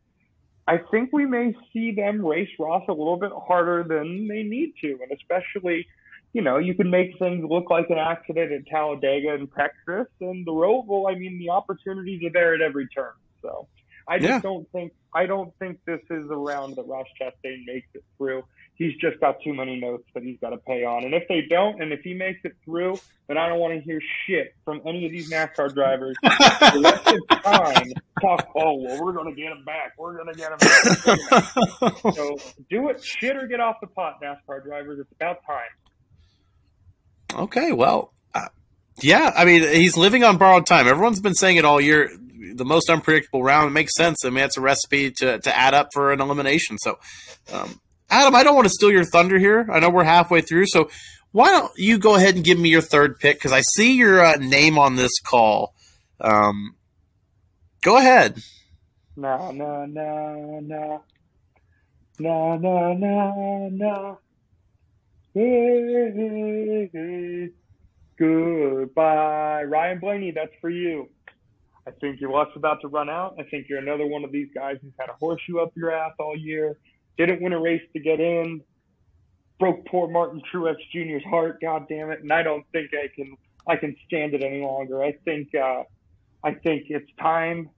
[0.69, 4.75] I think we may see them race Ross a little bit harder than they need
[4.83, 4.99] to.
[5.03, 5.87] And especially,
[6.35, 10.47] you know, you can make things look like an accident at Talladega and Texas and
[10.47, 11.11] the Roval.
[11.11, 13.13] I mean, the opportunities are there at every turn.
[13.41, 13.67] So
[14.09, 14.41] I just yeah.
[14.41, 18.43] don't think I don't think this is a round that Ross Chastain makes it through
[18.79, 21.05] he's just got too many notes that he's got to pay on.
[21.05, 23.81] And if they don't, and if he makes it through, then I don't want to
[23.81, 26.17] hear shit from any of these NASCAR drivers.
[26.23, 27.93] the rest of time,
[28.23, 29.95] talk, oh, well, we're going to get him back.
[29.99, 32.15] We're going to get him back.
[32.15, 32.39] so
[32.71, 35.01] do it, shit or get off the pot, NASCAR drivers.
[35.01, 37.43] It's about time.
[37.43, 38.47] Okay, well, uh,
[39.03, 40.87] yeah, I mean, he's living on borrowed time.
[40.87, 42.11] Everyone's been saying it all year.
[42.55, 44.25] The most unpredictable round It makes sense.
[44.25, 46.79] I mean, it's a recipe to, to add up for an elimination.
[46.79, 46.99] So,
[47.53, 47.81] um,
[48.11, 49.69] Adam, I don't want to steal your thunder here.
[49.71, 50.91] I know we're halfway through, so
[51.33, 53.37] why don't you go ahead and give me your third pick?
[53.37, 55.75] Because I see your uh, name on this call.
[56.21, 56.75] Um,
[57.83, 58.43] go ahead.
[59.17, 61.05] No, no, no, no.
[62.21, 64.19] No, no, no, no.
[65.35, 67.49] Hey, hey, hey.
[68.19, 69.63] Goodbye.
[69.65, 71.09] Ryan Blaney, that's for you.
[71.89, 73.37] I think your luck's about to run out.
[73.39, 76.13] I think you're another one of these guys who's had a horseshoe up your ass
[76.19, 76.77] all year
[77.19, 78.63] didn't win a race to get in,
[79.59, 81.61] broke poor Martin Truex Jr.'s heart.
[81.61, 82.23] God damn it!
[82.23, 83.37] And I don't think I can
[83.67, 85.03] I can stand it any longer.
[85.03, 85.83] I think uh,
[86.45, 87.71] I think it's time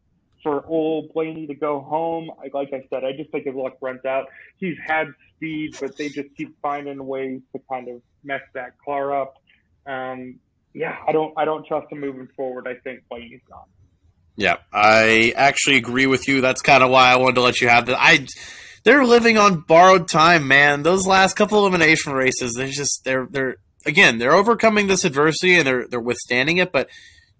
[0.42, 2.30] for old Blaney to go home.
[2.38, 4.26] I, like I said, I just think his luck runs out.
[4.58, 9.18] He's had speed, but they just keep finding ways to kind of mess that car
[9.18, 9.34] up.
[9.86, 10.38] Um,
[10.74, 12.68] yeah, I don't I don't trust him moving forward.
[12.68, 13.64] I think Blaney's gone.
[14.36, 16.40] Yeah, I actually agree with you.
[16.40, 17.96] That's kind of why I wanted to let you have that.
[17.98, 18.26] I
[18.84, 20.82] they're living on borrowed time, man.
[20.82, 23.56] Those last couple elimination races, they're just they're they're
[23.86, 26.88] again they're overcoming this adversity and they're they're withstanding it, but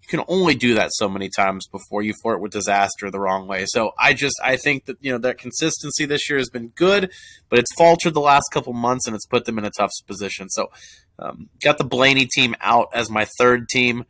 [0.01, 3.47] you can only do that so many times before you flirt with disaster the wrong
[3.47, 3.65] way.
[3.67, 7.11] So I just I think that you know that consistency this year has been good,
[7.49, 10.49] but it's faltered the last couple months and it's put them in a tough position.
[10.49, 10.69] So
[11.17, 14.05] um, got the Blaney team out as my third team.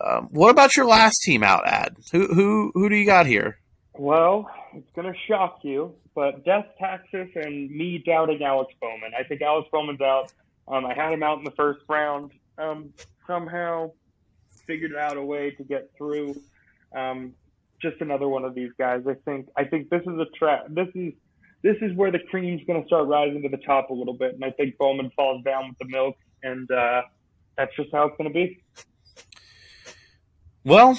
[0.00, 1.96] Um, what about your last team out, Ad?
[2.12, 3.58] Who who who do you got here?
[3.94, 9.12] Well, it's going to shock you, but Death Texas and me doubting Alex Bowman.
[9.18, 10.32] I think Alex Bowman's out.
[10.68, 12.32] Um, I had him out in the first round.
[12.58, 12.92] Um,
[13.26, 13.92] somehow
[14.66, 16.40] figured out a way to get through.
[16.94, 17.32] Um,
[17.80, 19.02] just another one of these guys.
[19.08, 19.48] I think.
[19.56, 20.66] I think this is a trap.
[20.68, 21.12] This is
[21.62, 24.34] this is where the cream's going to start rising to the top a little bit,
[24.34, 27.02] and I think Bowman falls down with the milk, and uh,
[27.56, 28.62] that's just how it's going to be.
[30.66, 30.98] Well,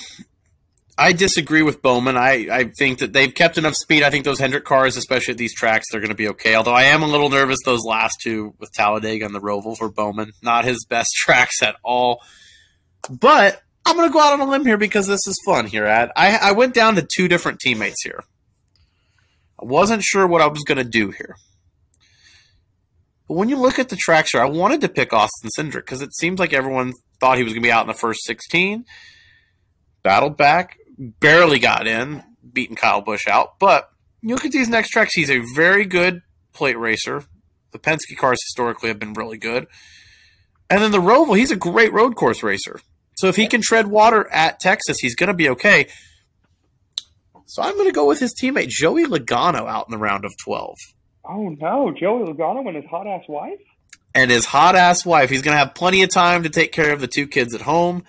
[0.98, 2.16] I disagree with Bowman.
[2.16, 4.02] I, I think that they've kept enough speed.
[4.02, 6.56] I think those Hendrick cars, especially at these tracks, they're going to be okay.
[6.56, 9.92] Although I am a little nervous those last two with Talladega and the Roval for
[9.92, 10.32] Bowman.
[10.42, 12.22] Not his best tracks at all.
[13.10, 15.86] But I'm going to go out on a limb here because this is fun here,
[15.86, 16.12] Ad.
[16.16, 18.24] I, I went down to two different teammates here.
[19.62, 21.36] I wasn't sure what I was going to do here.
[23.28, 26.02] But when you look at the tracks here, I wanted to pick Austin Cindric because
[26.02, 28.86] it seems like everyone thought he was going to be out in the first 16
[30.08, 33.60] battled back, barely got in, beating Kyle Busch out.
[33.60, 33.90] But
[34.22, 36.22] you look at these next tracks, he's a very good
[36.54, 37.26] plate racer.
[37.74, 39.68] The Penske cars historically have been really good.
[40.70, 42.80] And then the Roval, he's a great road course racer.
[43.18, 45.90] So if he can tread water at Texas, he's going to be okay.
[47.46, 50.32] So I'm going to go with his teammate Joey Logano out in the round of
[50.42, 50.74] 12.
[51.26, 53.60] Oh no, Joey Logano and his hot ass wife?
[54.16, 55.30] And his hot ass wife.
[55.30, 57.60] He's going to have plenty of time to take care of the two kids at
[57.60, 58.06] home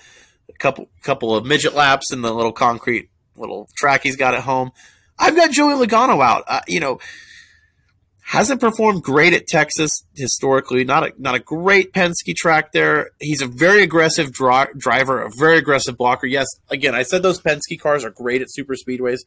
[0.59, 4.73] couple couple of midget laps in the little concrete little track he's got at home.
[5.19, 6.45] I've got Joey Logano out.
[6.47, 6.99] Uh, you know,
[8.23, 10.85] hasn't performed great at Texas historically.
[10.85, 13.11] Not a not a great Penske track there.
[13.21, 16.27] He's a very aggressive dri- driver, a very aggressive blocker.
[16.27, 19.21] Yes, again, I said those Penske cars are great at super speedways.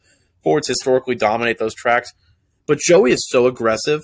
[0.44, 2.14] Fords historically dominate those tracks,
[2.68, 4.02] but Joey is so aggressive.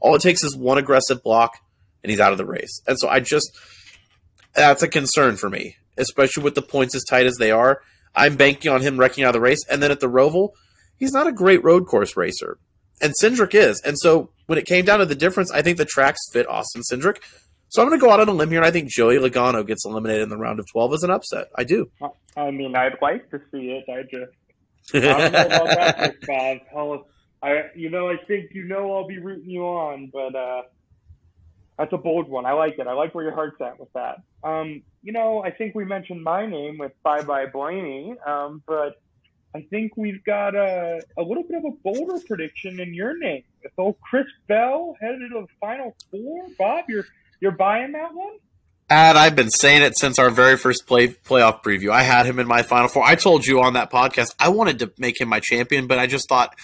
[0.00, 1.58] All it takes is one aggressive block,
[2.02, 2.80] and he's out of the race.
[2.86, 3.56] And so I just
[4.54, 7.82] that's a concern for me especially with the points as tight as they are.
[8.14, 9.64] I'm banking on him wrecking out of the race.
[9.70, 10.50] And then at the Roval,
[10.96, 12.58] he's not a great road course racer.
[13.00, 13.80] And Cindric is.
[13.82, 16.82] And so when it came down to the difference, I think the tracks fit Austin
[16.90, 17.18] Cindric.
[17.68, 19.66] So I'm going to go out on a limb here, and I think Joey Logano
[19.66, 21.48] gets eliminated in the round of 12 as an upset.
[21.54, 21.90] I do.
[22.34, 23.84] I mean, I'd like to see it.
[23.90, 24.32] I just
[24.94, 26.14] I don't know about that,
[26.72, 27.04] Bob.
[27.42, 30.62] I, you know, I think you know I'll be rooting you on, but uh,
[31.78, 32.46] that's a bold one.
[32.46, 32.86] I like it.
[32.86, 34.22] I like where your heart's at with that.
[34.42, 39.00] Um, you know, I think we mentioned my name with Bye Bye Blaney, um, but
[39.54, 43.44] I think we've got a, a little bit of a bolder prediction in your name.
[43.62, 47.06] If old Chris Bell headed to the Final Four, Bob, you're
[47.40, 48.38] you're buying that one?
[48.90, 51.90] And I've been saying it since our very first play playoff preview.
[51.90, 53.04] I had him in my Final Four.
[53.04, 56.06] I told you on that podcast I wanted to make him my champion, but I
[56.06, 56.54] just thought,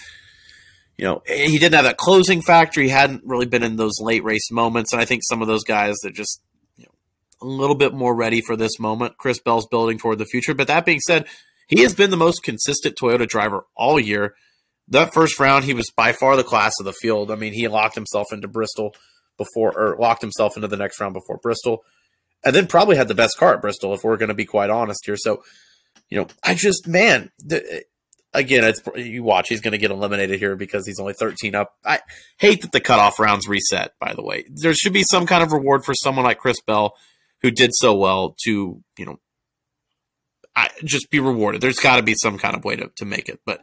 [0.97, 2.81] you know, he didn't have that closing factor.
[2.81, 5.63] He hadn't really been in those late race moments, and I think some of those
[5.63, 6.41] guys that just
[7.41, 9.17] a little bit more ready for this moment.
[9.17, 10.53] Chris Bell's building toward the future.
[10.53, 11.25] But that being said,
[11.67, 14.35] he has been the most consistent Toyota driver all year.
[14.87, 17.31] That first round, he was by far the class of the field.
[17.31, 18.95] I mean, he locked himself into Bristol
[19.37, 21.83] before, or locked himself into the next round before Bristol,
[22.43, 24.69] and then probably had the best car at Bristol, if we're going to be quite
[24.69, 25.17] honest here.
[25.17, 25.43] So,
[26.09, 27.31] you know, I just, man,
[28.31, 31.75] again, it's you watch, he's going to get eliminated here because he's only 13 up.
[31.83, 31.99] I
[32.37, 34.45] hate that the cutoff rounds reset, by the way.
[34.49, 36.95] There should be some kind of reward for someone like Chris Bell
[37.45, 39.19] who did so well to, you know,
[40.55, 41.61] I, just be rewarded.
[41.61, 43.39] There's got to be some kind of way to, to make it.
[43.45, 43.61] But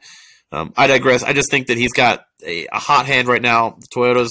[0.53, 1.25] um, I digress.
[1.25, 3.71] I just think that he's got a, a hot hand right now.
[3.71, 4.29] The Toyotas,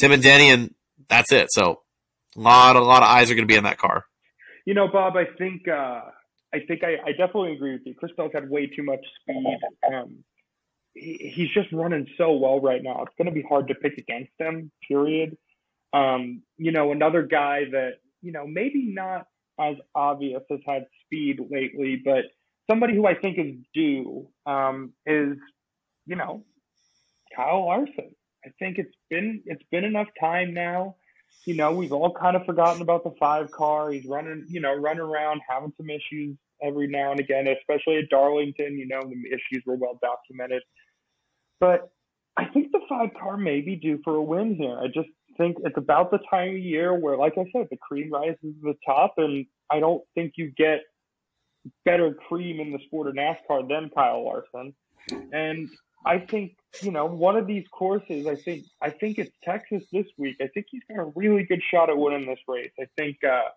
[0.00, 0.74] Tim and Denny, and
[1.08, 1.48] that's it.
[1.52, 1.82] So
[2.36, 4.04] a lot, a lot of eyes are going to be in that car.
[4.66, 6.00] You know, Bob, I think uh,
[6.52, 7.94] I think I, I, definitely agree with you.
[7.94, 9.58] Chris Bell's had way too much speed.
[9.92, 10.24] Um,
[10.94, 13.02] he, he's just running so well right now.
[13.02, 14.70] It's going to be hard to pick against him.
[14.86, 15.36] Period.
[15.92, 19.26] Um, you know, another guy that you know maybe not
[19.60, 22.24] as obvious has had speed lately, but
[22.68, 25.36] somebody who I think is due um, is,
[26.06, 26.44] you know,
[27.34, 28.14] Kyle Larson.
[28.44, 30.96] I think it's been it's been enough time now.
[31.44, 33.90] You know, we've all kind of forgotten about the five car.
[33.90, 38.08] He's running, you know, running around having some issues every now and again, especially at
[38.08, 38.78] Darlington.
[38.78, 40.62] You know, the issues were well documented.
[41.60, 41.92] But
[42.36, 44.78] I think the five car may be due for a win here.
[44.78, 45.10] I just
[45.40, 48.54] think it's about the time of year where, like I said, the cream rises to
[48.62, 50.80] the top, and I don't think you get
[51.84, 54.74] better cream in the sport of NASCAR than Kyle Larson.
[55.32, 55.68] And
[56.04, 58.26] I think you know one of these courses.
[58.26, 60.36] I think I think it's Texas this week.
[60.40, 62.72] I think he's got a really good shot at winning this race.
[62.78, 63.48] I think uh,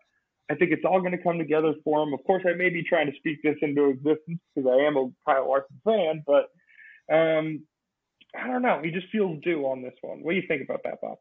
[0.49, 2.13] I think it's all going to come together for him.
[2.13, 5.09] Of course, I may be trying to speak this into existence because I am a
[5.25, 6.49] Kyle Larson fan, but
[7.13, 7.63] um,
[8.37, 8.81] I don't know.
[8.83, 10.19] He just feels due on this one.
[10.21, 11.17] What do you think about that, Bob?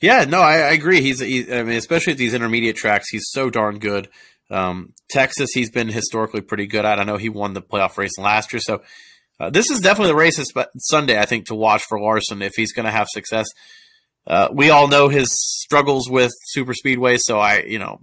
[0.00, 1.00] Yeah, no, I, I agree.
[1.00, 4.08] He's, he, I mean, especially at these intermediate tracks, he's so darn good.
[4.50, 7.00] Um, Texas, he's been historically pretty good at.
[7.00, 8.82] I know he won the playoff race last year, so
[9.40, 12.72] uh, this is definitely the race Sunday, I think, to watch for Larson if he's
[12.72, 13.46] going to have success.
[14.26, 18.00] Uh, we all know his struggles with super speedway, so I, you know,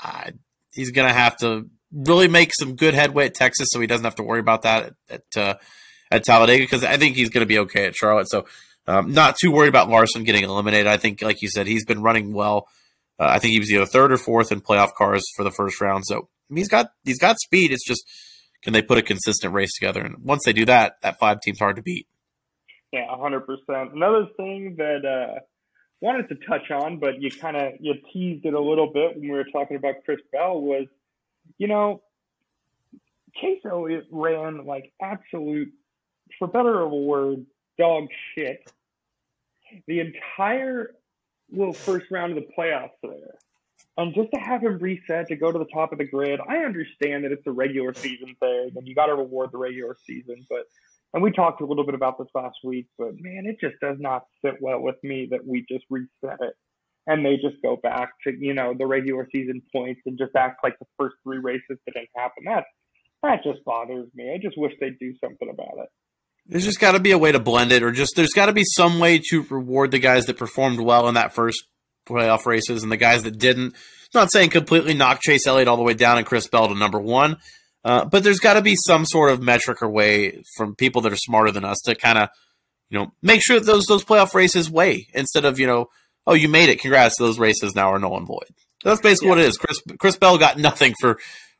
[0.00, 0.32] I,
[0.72, 4.04] he's going to have to really make some good headway at Texas, so he doesn't
[4.04, 5.54] have to worry about that at at, uh,
[6.10, 8.28] at Talladega because I think he's going to be okay at Charlotte.
[8.28, 8.46] So
[8.86, 10.86] um, not too worried about Larson getting eliminated.
[10.86, 12.66] I think, like you said, he's been running well.
[13.18, 15.80] Uh, I think he was either third or fourth in playoff cars for the first
[15.80, 16.04] round.
[16.06, 17.72] So he's got he's got speed.
[17.72, 18.04] It's just
[18.62, 20.04] can they put a consistent race together?
[20.04, 22.06] And once they do that, that five team's hard to beat.
[22.92, 23.94] Yeah, hundred percent.
[23.94, 25.40] Another thing that uh,
[26.00, 29.22] wanted to touch on, but you kind of you teased it a little bit when
[29.22, 30.86] we were talking about Chris Bell was,
[31.58, 32.02] you know,
[33.40, 35.72] Chase Elliott ran like absolute,
[36.38, 37.46] for better a word,
[37.78, 38.70] dog shit
[39.86, 40.94] the entire
[41.50, 43.34] little first round of the playoffs there.
[43.98, 46.58] Um, just to have him reset to go to the top of the grid, I
[46.58, 50.46] understand that it's a regular season thing and you got to reward the regular season.
[50.48, 50.64] But,
[51.12, 53.98] and we talked a little bit about this last week, but man, it just does
[54.00, 56.54] not sit well with me that we just reset it
[57.06, 60.60] and they just go back to, you know, the regular season points and just act
[60.62, 62.44] like the first three races didn't happen.
[62.46, 62.64] That,
[63.22, 64.32] that just bothers me.
[64.32, 65.88] I just wish they'd do something about it.
[66.46, 68.52] There's just got to be a way to blend it, or just there's got to
[68.52, 71.64] be some way to reward the guys that performed well in that first
[72.06, 73.74] playoff races and the guys that didn't.
[74.14, 76.74] I'm not saying completely knock Chase Elliott all the way down and Chris Bell to
[76.74, 77.38] number one,
[77.84, 81.12] uh, but there's got to be some sort of metric or way from people that
[81.12, 82.28] are smarter than us to kind of,
[82.90, 85.86] you know, make sure that those those playoff races weigh instead of you know,
[86.26, 88.48] oh you made it, congrats, those races now are null and void.
[88.84, 89.34] That's basically yeah.
[89.34, 89.56] what it is.
[89.56, 91.18] Chris Chris Bell got nothing for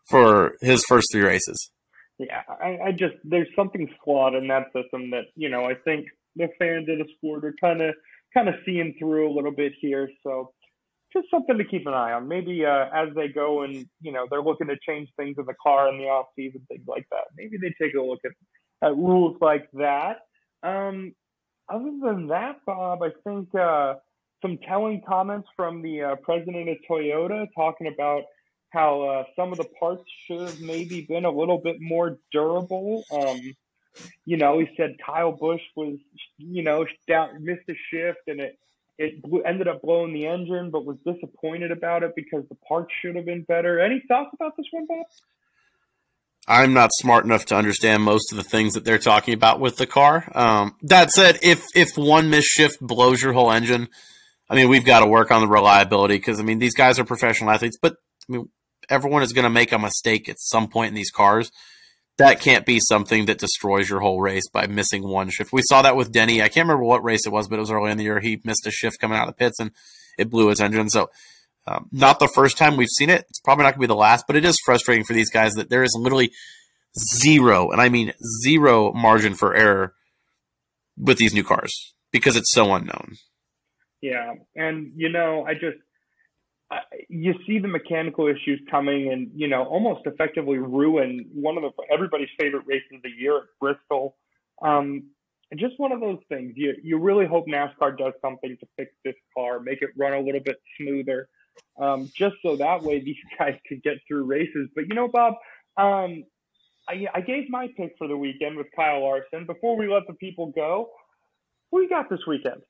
[0.09, 1.71] for his first three races.
[2.19, 6.07] Yeah, I, I just there's something flawed in that system that you know I think
[6.37, 7.95] the fans of the sport are kind of
[8.35, 10.09] kind of seeing through a little bit here.
[10.23, 10.53] So
[11.13, 12.29] just something to keep an eye on.
[12.29, 15.55] Maybe uh, as they go and you know they're looking to change things in the
[15.63, 17.25] car in the off season, things like that.
[17.37, 18.33] Maybe they take a look at,
[18.87, 20.19] at rules like that.
[20.63, 21.15] Um,
[21.69, 23.95] other than that, Bob, I think uh,
[24.43, 28.23] some telling comments from the uh, president of Toyota talking about
[28.73, 33.05] how uh, some of the parts should have maybe been a little bit more durable.
[33.13, 33.41] Um,
[34.25, 35.99] you know, he said Kyle Busch was,
[36.39, 38.59] you know, down, missed a shift and it
[38.99, 43.17] it ended up blowing the engine, but was disappointed about it because the parts should
[43.17, 43.81] have been better.
[43.81, 45.07] Any thoughts about this one, Bob?
[46.47, 49.77] I'm not smart enough to understand most of the things that they're talking about with
[49.77, 50.31] the car.
[50.35, 53.89] Um, that said, if if one misshift blows your whole engine,
[54.51, 57.05] I mean, we've got to work on the reliability because I mean these guys are
[57.05, 57.97] professional athletes, but
[58.29, 58.49] I mean
[58.89, 61.51] everyone is going to make a mistake at some point in these cars.
[62.19, 65.53] That can't be something that destroys your whole race by missing one shift.
[65.53, 66.43] We saw that with Denny.
[66.43, 68.21] I can't remember what race it was, but it was early in the year.
[68.21, 69.71] He missed a shift coming out of the pits and
[70.19, 70.91] it blew his engine.
[70.91, 71.11] So,
[71.67, 73.25] um, not the first time we've seen it.
[73.31, 75.53] It's probably not going to be the last, but it is frustrating for these guys
[75.55, 76.33] that there is literally
[76.99, 78.13] zero, and I mean
[78.43, 79.95] zero margin for error
[80.97, 83.17] with these new cars because it's so unknown.
[84.01, 85.79] Yeah, and you know, I just
[87.09, 91.71] you see the mechanical issues coming, and you know, almost effectively ruin one of the
[91.93, 94.17] everybody's favorite races of the year at Bristol.
[94.61, 95.05] Um,
[95.57, 96.53] just one of those things.
[96.57, 100.21] You you really hope NASCAR does something to fix this car, make it run a
[100.21, 101.29] little bit smoother,
[101.79, 104.69] um, just so that way these guys could get through races.
[104.75, 105.35] But you know, Bob,
[105.77, 106.25] um,
[106.89, 109.47] I, I gave my pick for the weekend with Kyle Larson.
[109.47, 110.91] Before we let the people go,
[111.71, 112.63] what you got this weekend?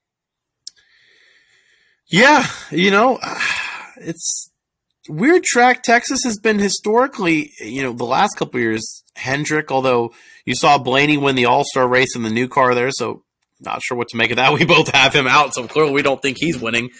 [2.06, 3.18] Yeah, you know,
[3.96, 4.50] it's
[5.08, 5.82] weird track.
[5.82, 10.12] Texas has been historically, you know, the last couple years, Hendrick, although
[10.44, 13.22] you saw Blaney win the All Star race in the new car there, so
[13.60, 14.52] not sure what to make of that.
[14.58, 16.90] We both have him out, so clearly we don't think he's winning.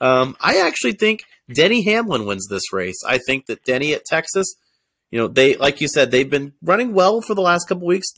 [0.00, 1.22] Um, I actually think
[1.52, 3.00] Denny Hamlin wins this race.
[3.06, 4.54] I think that Denny at Texas,
[5.10, 8.08] you know, they like you said, they've been running well for the last couple weeks.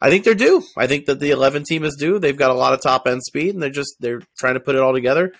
[0.00, 0.62] I think they're due.
[0.76, 2.18] I think that the 11 team is due.
[2.18, 4.74] They've got a lot of top end speed, and they're just they're trying to put
[4.74, 5.32] it all together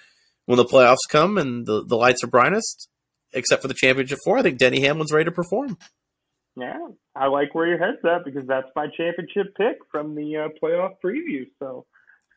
[0.47, 2.89] when the playoffs come and the, the lights are brightest,
[3.33, 5.79] except for the championship four, I think Denny Hamlin's ready to perform.
[6.57, 6.79] Yeah,
[7.17, 10.95] I like where your head's at because that's my championship pick from the uh, playoff
[11.05, 11.47] preview.
[11.59, 11.85] So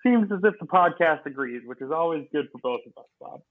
[0.03, 3.41] seems as if the podcast agrees, which is always good for both of us, Bob.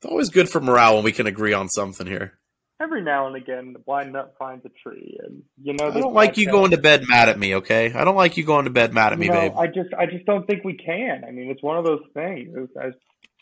[0.00, 2.38] It's always good for morale when we can agree on something here.
[2.80, 5.88] Every now and again, the blind nut finds a tree, and you know.
[5.88, 7.54] I don't like you going to bed mad at me.
[7.56, 9.52] Okay, I don't like you going to bed mad at me, you know, babe.
[9.56, 11.24] I just, I just don't think we can.
[11.26, 12.54] I mean, it's one of those things.
[12.80, 12.92] As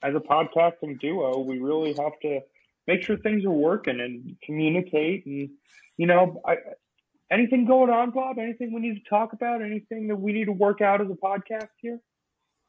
[0.04, 2.40] as a podcasting duo, we really have to
[2.86, 5.24] make sure things are working and communicate.
[5.24, 5.48] And
[5.96, 6.56] you know, I,
[7.30, 8.38] anything going on, Bob?
[8.38, 9.62] Anything we need to talk about?
[9.62, 12.00] Anything that we need to work out as a podcast here?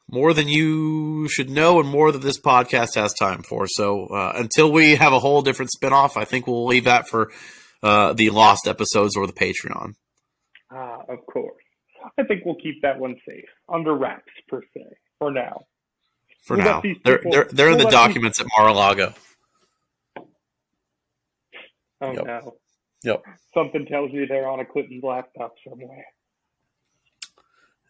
[0.10, 3.66] More than you should know, and more than this podcast has time for.
[3.68, 7.32] So uh, until we have a whole different spinoff, I think we'll leave that for
[7.84, 9.94] uh, the lost episodes or the Patreon.
[10.72, 11.62] Ah, of course.
[12.20, 14.84] I think we'll keep that one safe under wraps per se
[15.18, 15.66] for now
[16.46, 16.82] for we'll now.
[17.04, 18.48] They're they're they're we'll in the documents these...
[18.48, 19.14] at Mar-a-Lago.
[22.02, 22.26] Oh yep.
[22.26, 22.56] no.
[23.04, 23.24] Yep.
[23.54, 26.06] Something tells me they're on a Clinton laptop somewhere.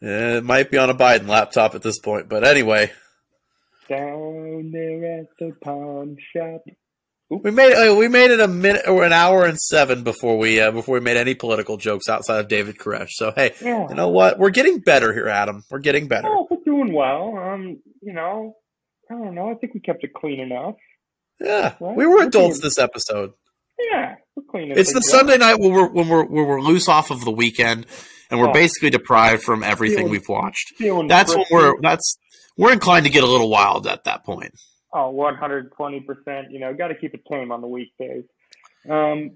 [0.02, 2.92] it might be on a Biden laptop at this point, but anyway.
[3.88, 6.64] Down there at the pawn shop.
[7.30, 10.62] We made uh, we made it a minute or an hour and seven before we
[10.62, 13.10] uh, before we made any political jokes outside of David Koresh.
[13.12, 13.88] So hey, yeah.
[13.90, 14.38] you know what?
[14.38, 15.64] We're getting better here, Adam.
[15.72, 16.28] We're getting better.
[16.30, 17.38] Oh, we're doing well.
[17.38, 18.56] Um, you know,
[19.10, 19.52] I don't know.
[19.52, 20.76] I think we kept it clean enough.
[21.40, 21.96] Yeah, right?
[21.96, 23.34] we were adults this episode.
[23.92, 24.72] Yeah, we're clean.
[24.72, 27.86] It's the Sunday night when we're when we're when we're loose off of the weekend
[28.32, 28.54] and we're oh.
[28.54, 30.74] basically deprived from everything feeling, we've watched.
[31.08, 32.18] That's what we're that's
[32.58, 34.54] we're inclined to get a little wild at that point.
[34.94, 36.52] Oh, 120%.
[36.52, 38.24] You know, got to keep it tame on the weekdays.
[38.90, 39.32] Um,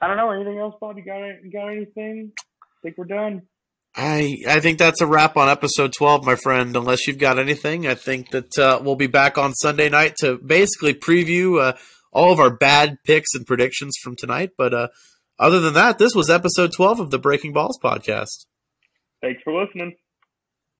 [0.00, 0.30] I don't know.
[0.30, 0.96] Anything else, Bob?
[0.96, 2.30] You got, you got anything?
[2.36, 3.42] I think we're done.
[3.98, 6.76] I I think that's a wrap on episode 12, my friend.
[6.76, 10.38] Unless you've got anything, I think that uh, we'll be back on Sunday night to
[10.38, 11.76] basically preview uh,
[12.12, 14.50] all of our bad picks and predictions from tonight.
[14.56, 14.88] But uh,
[15.36, 18.46] other than that, this was episode 12 of the Breaking Balls podcast.
[19.20, 19.96] Thanks for listening.